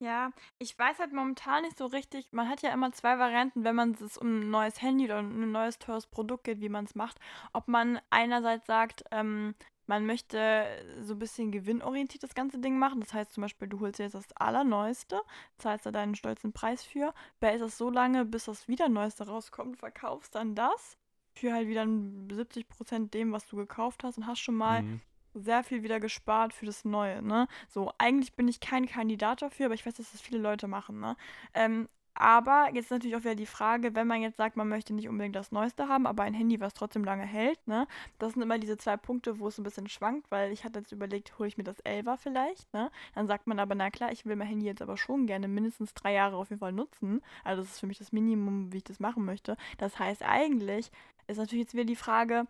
[0.00, 2.32] Ja, ich weiß halt momentan nicht so richtig.
[2.32, 5.50] Man hat ja immer zwei Varianten, wenn man es um ein neues Handy oder ein
[5.50, 7.18] neues teures Produkt geht, wie man es macht.
[7.52, 9.56] Ob man einerseits sagt, ähm,
[9.88, 10.66] man möchte
[11.00, 13.00] so ein bisschen gewinnorientiert das ganze Ding machen.
[13.00, 15.20] Das heißt zum Beispiel, du holst jetzt das Allerneueste,
[15.56, 19.78] zahlst da deinen stolzen Preis für, behältst das so lange, bis das wieder Neueste rauskommt,
[19.78, 20.96] verkaufst dann das
[21.38, 21.86] für halt wieder
[22.34, 25.00] 70% dem, was du gekauft hast und hast schon mal Mhm.
[25.34, 27.46] sehr viel wieder gespart für das Neue, ne?
[27.68, 31.00] So, eigentlich bin ich kein Kandidat dafür, aber ich weiß, dass das viele Leute machen,
[31.00, 31.16] ne?
[31.54, 31.88] Ähm,
[32.20, 35.36] aber jetzt natürlich auch wieder die Frage, wenn man jetzt sagt, man möchte nicht unbedingt
[35.36, 37.86] das Neueste haben, aber ein Handy, was trotzdem lange hält, ne?
[38.18, 40.92] Das sind immer diese zwei Punkte, wo es ein bisschen schwankt, weil ich hatte jetzt
[40.92, 42.90] überlegt, hole ich mir das 11er vielleicht, ne?
[43.14, 45.94] Dann sagt man aber, na klar, ich will mein Handy jetzt aber schon gerne mindestens
[45.94, 47.22] drei Jahre auf jeden Fall nutzen.
[47.44, 49.56] Also das ist für mich das Minimum, wie ich das machen möchte.
[49.78, 50.90] Das heißt, eigentlich
[51.26, 52.46] ist natürlich jetzt wieder die Frage,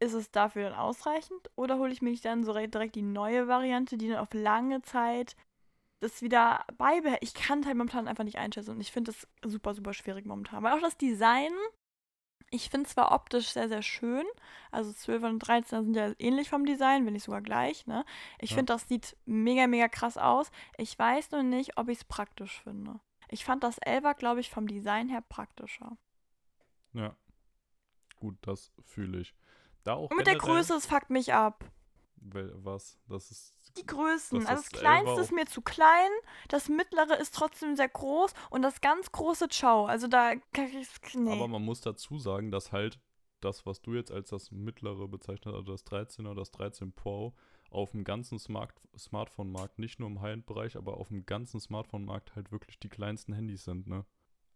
[0.00, 3.46] ist es dafür dann ausreichend oder hole ich mir dann so re- direkt die neue
[3.48, 5.36] Variante, die dann auf lange Zeit
[6.02, 7.22] das wieder beibehält?
[7.22, 10.26] Ich kann es halt momentan einfach nicht einschätzen und ich finde das super, super schwierig
[10.26, 10.62] momentan.
[10.62, 11.52] Weil auch das Design,
[12.50, 14.24] ich finde zwar optisch sehr, sehr schön,
[14.70, 18.04] also 12 und 13 sind ja ähnlich vom Design, wenn nicht sogar gleich, ne?
[18.38, 18.56] Ich Ja.
[18.56, 20.50] finde, das sieht mega, mega krass aus.
[20.76, 23.00] Ich weiß nur nicht, ob ich es praktisch finde.
[23.28, 25.96] Ich fand das 11er, glaube ich, vom Design her praktischer.
[26.92, 27.16] Ja.
[28.16, 29.34] Gut, das fühle ich.
[29.84, 31.64] Da auch Und mit der Größe, es fuckt mich ab.
[32.24, 32.98] Was?
[33.08, 33.54] Das ist.
[33.76, 34.40] Die Größen.
[34.40, 36.10] Das Also das kleinste ist mir zu klein,
[36.48, 39.86] das mittlere ist trotzdem sehr groß und das ganz große Ciao.
[39.86, 40.88] Also da kann ich.
[41.14, 41.32] Nee.
[41.32, 43.00] Aber man muss dazu sagen, dass halt
[43.40, 47.34] das, was du jetzt als das mittlere bezeichnet, also das 13er, das 13 Pro,
[47.70, 52.52] auf dem ganzen Smart Smartphone-Markt, nicht nur im High-End-Bereich, aber auf dem ganzen Smartphone-Markt halt
[52.52, 54.04] wirklich die kleinsten Handys sind, ne?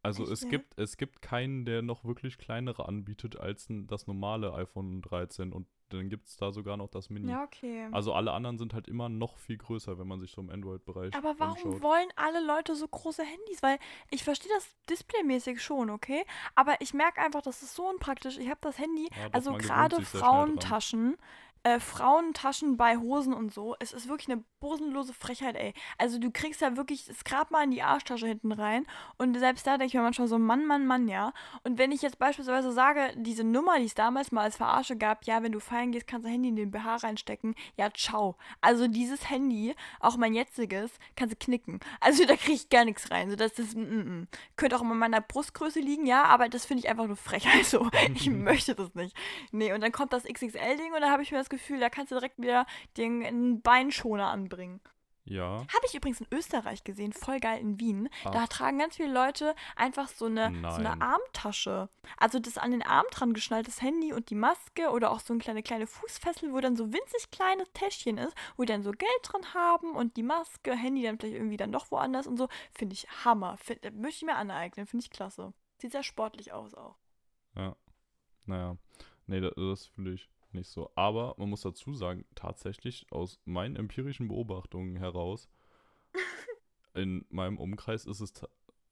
[0.06, 0.48] Also Echt, es ja?
[0.50, 5.66] gibt es gibt keinen, der noch wirklich kleinere anbietet als das normale iPhone 13 und
[5.90, 7.30] dann gibt es da sogar noch das Mini.
[7.30, 7.86] ja, okay.
[7.92, 11.14] Also alle anderen sind halt immer noch viel größer, wenn man sich so im Android-Bereich
[11.14, 11.82] Aber warum umschaut.
[11.82, 13.62] wollen alle Leute so große Handys?
[13.62, 13.78] Weil
[14.10, 16.24] ich verstehe das displaymäßig schon, okay?
[16.56, 18.36] Aber ich merke einfach, das ist so unpraktisch.
[18.38, 20.02] Ich habe das Handy, Ja, doch, also gerade.
[20.02, 21.16] Frauentaschen,
[21.66, 25.74] äh, Frauentaschen bei Hosen und so, es ist wirklich eine bosenlose Frechheit, ey.
[25.98, 28.86] Also du kriegst ja wirklich es grad mal in die Arschtasche hinten rein
[29.18, 31.32] und selbst da denke ich mir manchmal so, Mann, Mann, Mann, ja.
[31.64, 35.24] Und wenn ich jetzt beispielsweise sage, diese Nummer, die es damals mal als Verarsche gab,
[35.24, 38.36] ja, wenn du feiern gehst, kannst du Handy in den BH reinstecken, ja, ciao.
[38.60, 41.80] Also dieses Handy, auch mein jetziges, kannst du knicken.
[41.98, 43.28] Also da kriege ich gar nichts rein.
[43.28, 44.28] So, das ist, mm, mm, mm.
[44.54, 47.44] könnte auch in meiner Brustgröße liegen, ja, aber das finde ich einfach nur frech.
[47.52, 49.16] Also ich möchte das nicht.
[49.50, 52.12] Nee, und dann kommt das XXL-Ding und da habe ich mir das Gefühl, da kannst
[52.12, 54.80] du direkt wieder den Beinschoner anbringen.
[55.28, 58.08] Ja, Habe ich übrigens in Österreich gesehen, voll geil in Wien.
[58.22, 58.48] Da Ach.
[58.48, 61.02] tragen ganz viele Leute einfach so eine, so eine.
[61.02, 61.88] Armtasche.
[62.16, 65.42] Also das an den Arm dran geschnalltes Handy und die Maske oder auch so eine
[65.42, 69.10] kleine, kleine Fußfessel, wo dann so winzig kleines Täschchen ist, wo die dann so Geld
[69.24, 72.46] dran haben und die Maske, Handy dann vielleicht irgendwie dann doch woanders und so.
[72.72, 73.56] Finde ich Hammer.
[73.56, 74.86] Find, äh, möchte ich mir aneignen.
[74.86, 75.52] Finde ich klasse.
[75.78, 76.94] Sieht sehr sportlich aus auch.
[77.56, 77.74] ja.
[78.44, 78.76] Naja.
[79.26, 80.90] Nee, das, das finde ich nicht so.
[80.96, 85.48] Aber man muss dazu sagen, tatsächlich aus meinen empirischen Beobachtungen heraus,
[86.94, 88.32] in meinem Umkreis ist es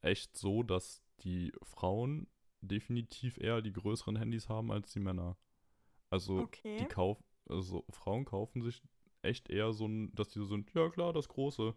[0.01, 2.29] echt so, dass die Frauen
[2.61, 5.37] definitiv eher die größeren Handys haben als die Männer.
[6.11, 6.87] Also die Okay.
[6.87, 8.83] kauf, also Frauen kaufen sich
[9.23, 11.75] echt eher so ein, dass die so sind, ja klar, das große.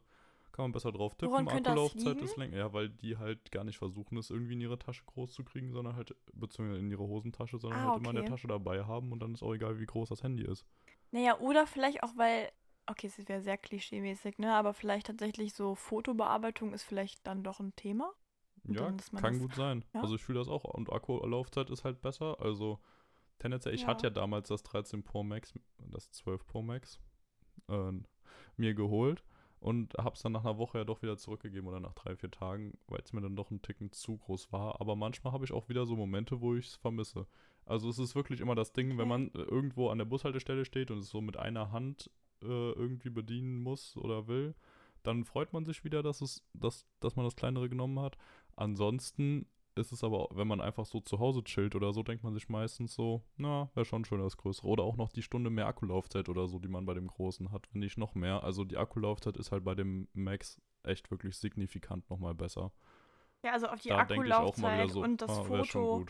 [0.52, 2.58] Kann man besser drauf tippen, Woran Akkulaufzeit ist länger.
[2.58, 5.72] Ja, weil die halt gar nicht versuchen, es irgendwie in ihre Tasche groß zu kriegen,
[5.72, 8.32] sondern halt, beziehungsweise in ihre Hosentasche, sondern Ah, halt immer in der okay.
[8.32, 10.66] Tasche dabei haben und dann ist auch egal, wie groß das Handy ist.
[11.12, 12.52] Naja, oder vielleicht auch, weil,
[12.88, 14.54] okay, es wäre sehr klischee-mäßig, ne?
[14.54, 18.12] Aber vielleicht tatsächlich so Fotobearbeitung ist vielleicht dann doch ein Thema.
[18.70, 19.86] Ja, kann gut sein.
[19.94, 20.02] ja?
[20.02, 20.64] Also ich fühle das auch.
[20.66, 22.42] Und Akkulaufzeit ist halt besser.
[22.42, 22.80] Also
[23.40, 23.88] tendenziell, ich Ja.
[23.88, 27.00] hatte ja damals das 13 Pro Max, das 12 Pro Max,
[27.70, 27.92] äh,
[28.58, 29.24] mir geholt
[29.60, 32.78] und hab's dann nach einer Woche ja doch wieder zurückgegeben oder nach drei, vier Tagen,
[32.88, 34.80] weil es mir dann doch ein Ticken zu groß war.
[34.80, 37.28] Aber manchmal habe ich auch wieder so Momente, wo ich es vermisse.
[37.66, 40.92] Also es ist wirklich immer das Ding, wenn man äh, irgendwo an der Bushaltestelle steht
[40.92, 42.10] und es so mit einer Hand
[42.42, 44.56] äh, irgendwie bedienen muss oder will,
[45.04, 48.18] dann freut man sich wieder, dass es, dass, dass man das kleinere genommen hat.
[48.56, 49.48] Ansonsten
[49.78, 52.50] ist es aber, wenn man einfach so zu Hause chillt oder so, denkt man sich
[52.50, 54.68] meistens so, na, wäre schon schön das Größere.
[54.68, 57.68] Oder auch noch die Stunde mehr Akkulaufzeit oder so, die man bei dem Großen hat,
[57.72, 58.44] wenn nicht noch mehr.
[58.44, 62.72] Also die Akkulaufzeit ist halt bei dem Max echt wirklich signifikant nochmal besser.
[63.44, 66.06] Ja, also auf die da Akkulaufzeit so, und das ah, Foto,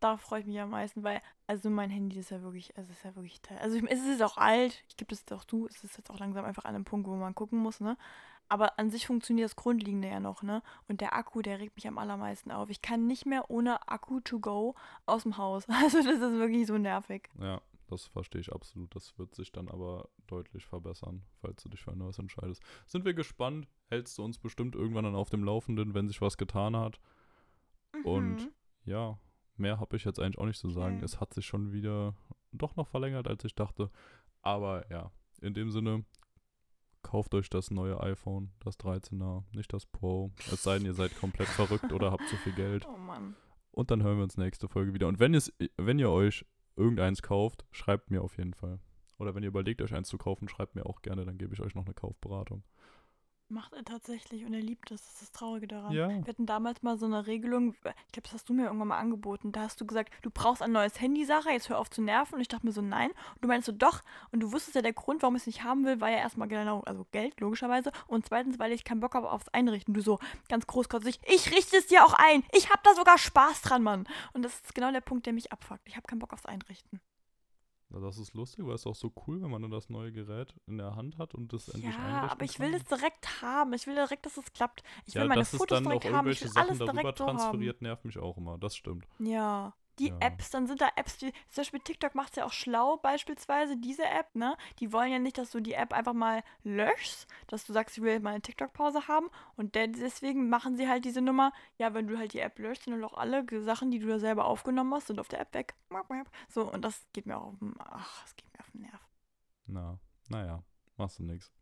[0.00, 3.04] da freue ich mich am meisten, weil, also mein Handy ist ja wirklich, also ist
[3.04, 3.58] ja wirklich teil.
[3.58, 6.44] Also es ist auch alt, ich gebe das auch du, es ist jetzt auch langsam
[6.44, 7.96] einfach an einem Punkt, wo man gucken muss, ne?
[8.50, 10.62] Aber an sich funktioniert das Grundlegende ja noch, ne?
[10.88, 12.68] Und der Akku, der regt mich am allermeisten auf.
[12.68, 14.74] Ich kann nicht mehr ohne Akku to go
[15.06, 15.66] aus dem Haus.
[15.82, 17.30] Also das ist wirklich so nervig.
[17.40, 18.94] Ja, das verstehe ich absolut.
[18.94, 22.62] Das wird sich dann aber deutlich verbessern, falls du dich für ein neues entscheidest.
[22.86, 23.68] Sind wir gespannt.
[23.88, 27.00] Hältst du uns bestimmt irgendwann dann auf dem Laufenden, wenn sich was getan hat.
[28.04, 28.52] Und Mhm.
[28.84, 29.18] ja,
[29.56, 30.96] mehr habe ich jetzt eigentlich auch nicht zu sagen.
[30.96, 31.04] Okay.
[31.04, 32.14] Es hat sich schon wieder
[32.52, 33.90] doch noch verlängert, als ich dachte.
[34.42, 36.04] Aber ja, in dem Sinne,
[37.02, 40.30] kauft euch das neue iPhone, das 13er, nicht das Pro.
[40.52, 42.86] Es sei denn, ihr seid komplett verrückt oder habt zu viel Geld.
[42.86, 43.36] Oh Mann.
[43.72, 45.08] Und dann hören wir uns nächste Folge wieder.
[45.08, 45.38] Und wenn,
[45.76, 46.44] wenn ihr euch
[46.76, 48.80] irgendeins kauft, schreibt mir auf jeden Fall.
[49.18, 51.60] Oder wenn ihr überlegt, euch eins zu kaufen, schreibt mir auch gerne, dann gebe ich
[51.60, 52.64] euch noch eine Kaufberatung.
[53.50, 55.02] Macht er tatsächlich und er liebt es.
[55.02, 55.92] Das ist das Traurige daran.
[55.92, 56.08] Ja.
[56.08, 58.98] Wir hatten damals mal so eine Regelung, ich glaube, das hast du mir irgendwann mal
[58.98, 59.50] angeboten.
[59.50, 62.36] Da hast du gesagt, du brauchst ein neues Handy, Sarah, jetzt hör auf zu nerven.
[62.36, 63.10] Und ich dachte mir so, nein.
[63.10, 64.02] Und du meinst so, doch.
[64.30, 66.46] Und du wusstest ja, der Grund, warum ich es nicht haben will, war ja erstmal
[66.46, 67.90] genau, also Geld, logischerweise.
[68.06, 69.94] Und zweitens, weil ich keinen Bock habe aufs Einrichten.
[69.94, 72.44] Du so ganz großkotzig, ich richte es dir auch ein.
[72.52, 74.06] Ich habe da sogar Spaß dran, Mann.
[74.32, 75.82] Und das ist genau der Punkt, der mich abfuckt.
[75.86, 77.00] Ich habe keinen Bock aufs Einrichten.
[77.90, 80.54] Das ist lustig, weil es ist auch so cool, wenn man dann das neue Gerät
[80.66, 82.66] in der Hand hat und das endlich Ja, aber ich kann.
[82.66, 83.72] will es direkt haben.
[83.72, 84.82] Ich will direkt, dass es klappt.
[85.06, 86.28] Ich will ja, meine Fotos direkt haben.
[86.30, 87.38] Ich will Sachen alles darüber direkt so haben.
[87.38, 88.58] transferiert, nervt mich auch immer.
[88.58, 89.06] Das stimmt.
[89.18, 89.74] Ja.
[90.00, 90.16] Die Ja.
[90.20, 93.76] Apps, dann sind da Apps, die, zum Beispiel TikTok macht es ja auch schlau, beispielsweise
[93.76, 94.56] diese App, ne?
[94.78, 98.02] Die wollen ja nicht, dass du die App einfach mal löschst, dass du sagst, ich
[98.02, 102.16] will mal eine TikTok-Pause haben und deswegen machen sie halt diese Nummer, ja, wenn du
[102.18, 105.08] halt die App löschst, sind dann auch alle Sachen, die du da selber aufgenommen hast,
[105.08, 105.74] sind auf der App weg.
[106.48, 109.08] So, und das geht mir auch auf den, ach, das geht mir auf den Nerv.
[109.66, 109.98] Na,
[110.30, 110.62] Naja,
[110.96, 111.52] machst du nix.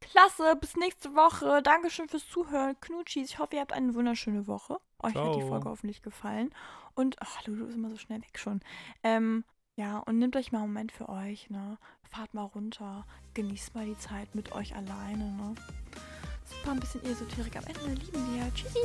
[0.00, 1.62] Klasse, bis nächste Woche.
[1.62, 2.78] Dankeschön fürs Zuhören.
[2.80, 4.78] Knutschis, ich hoffe, ihr habt eine wunderschöne Woche.
[5.02, 5.48] Euch hat die Ciao.
[5.48, 6.54] Folge hoffentlich gefallen.
[6.96, 8.60] Und, ach, Lulu ist immer so schnell weg schon.
[9.04, 9.44] Ähm,
[9.76, 11.78] ja, und nehmt euch mal einen Moment für euch, ne?
[12.02, 13.06] Fahrt mal runter.
[13.34, 15.54] Genießt mal die Zeit mit euch alleine, ne?
[16.46, 18.00] Super, ein bisschen Esoterik am Ende.
[18.02, 18.52] Lieben wir.
[18.54, 18.78] Tschüssi.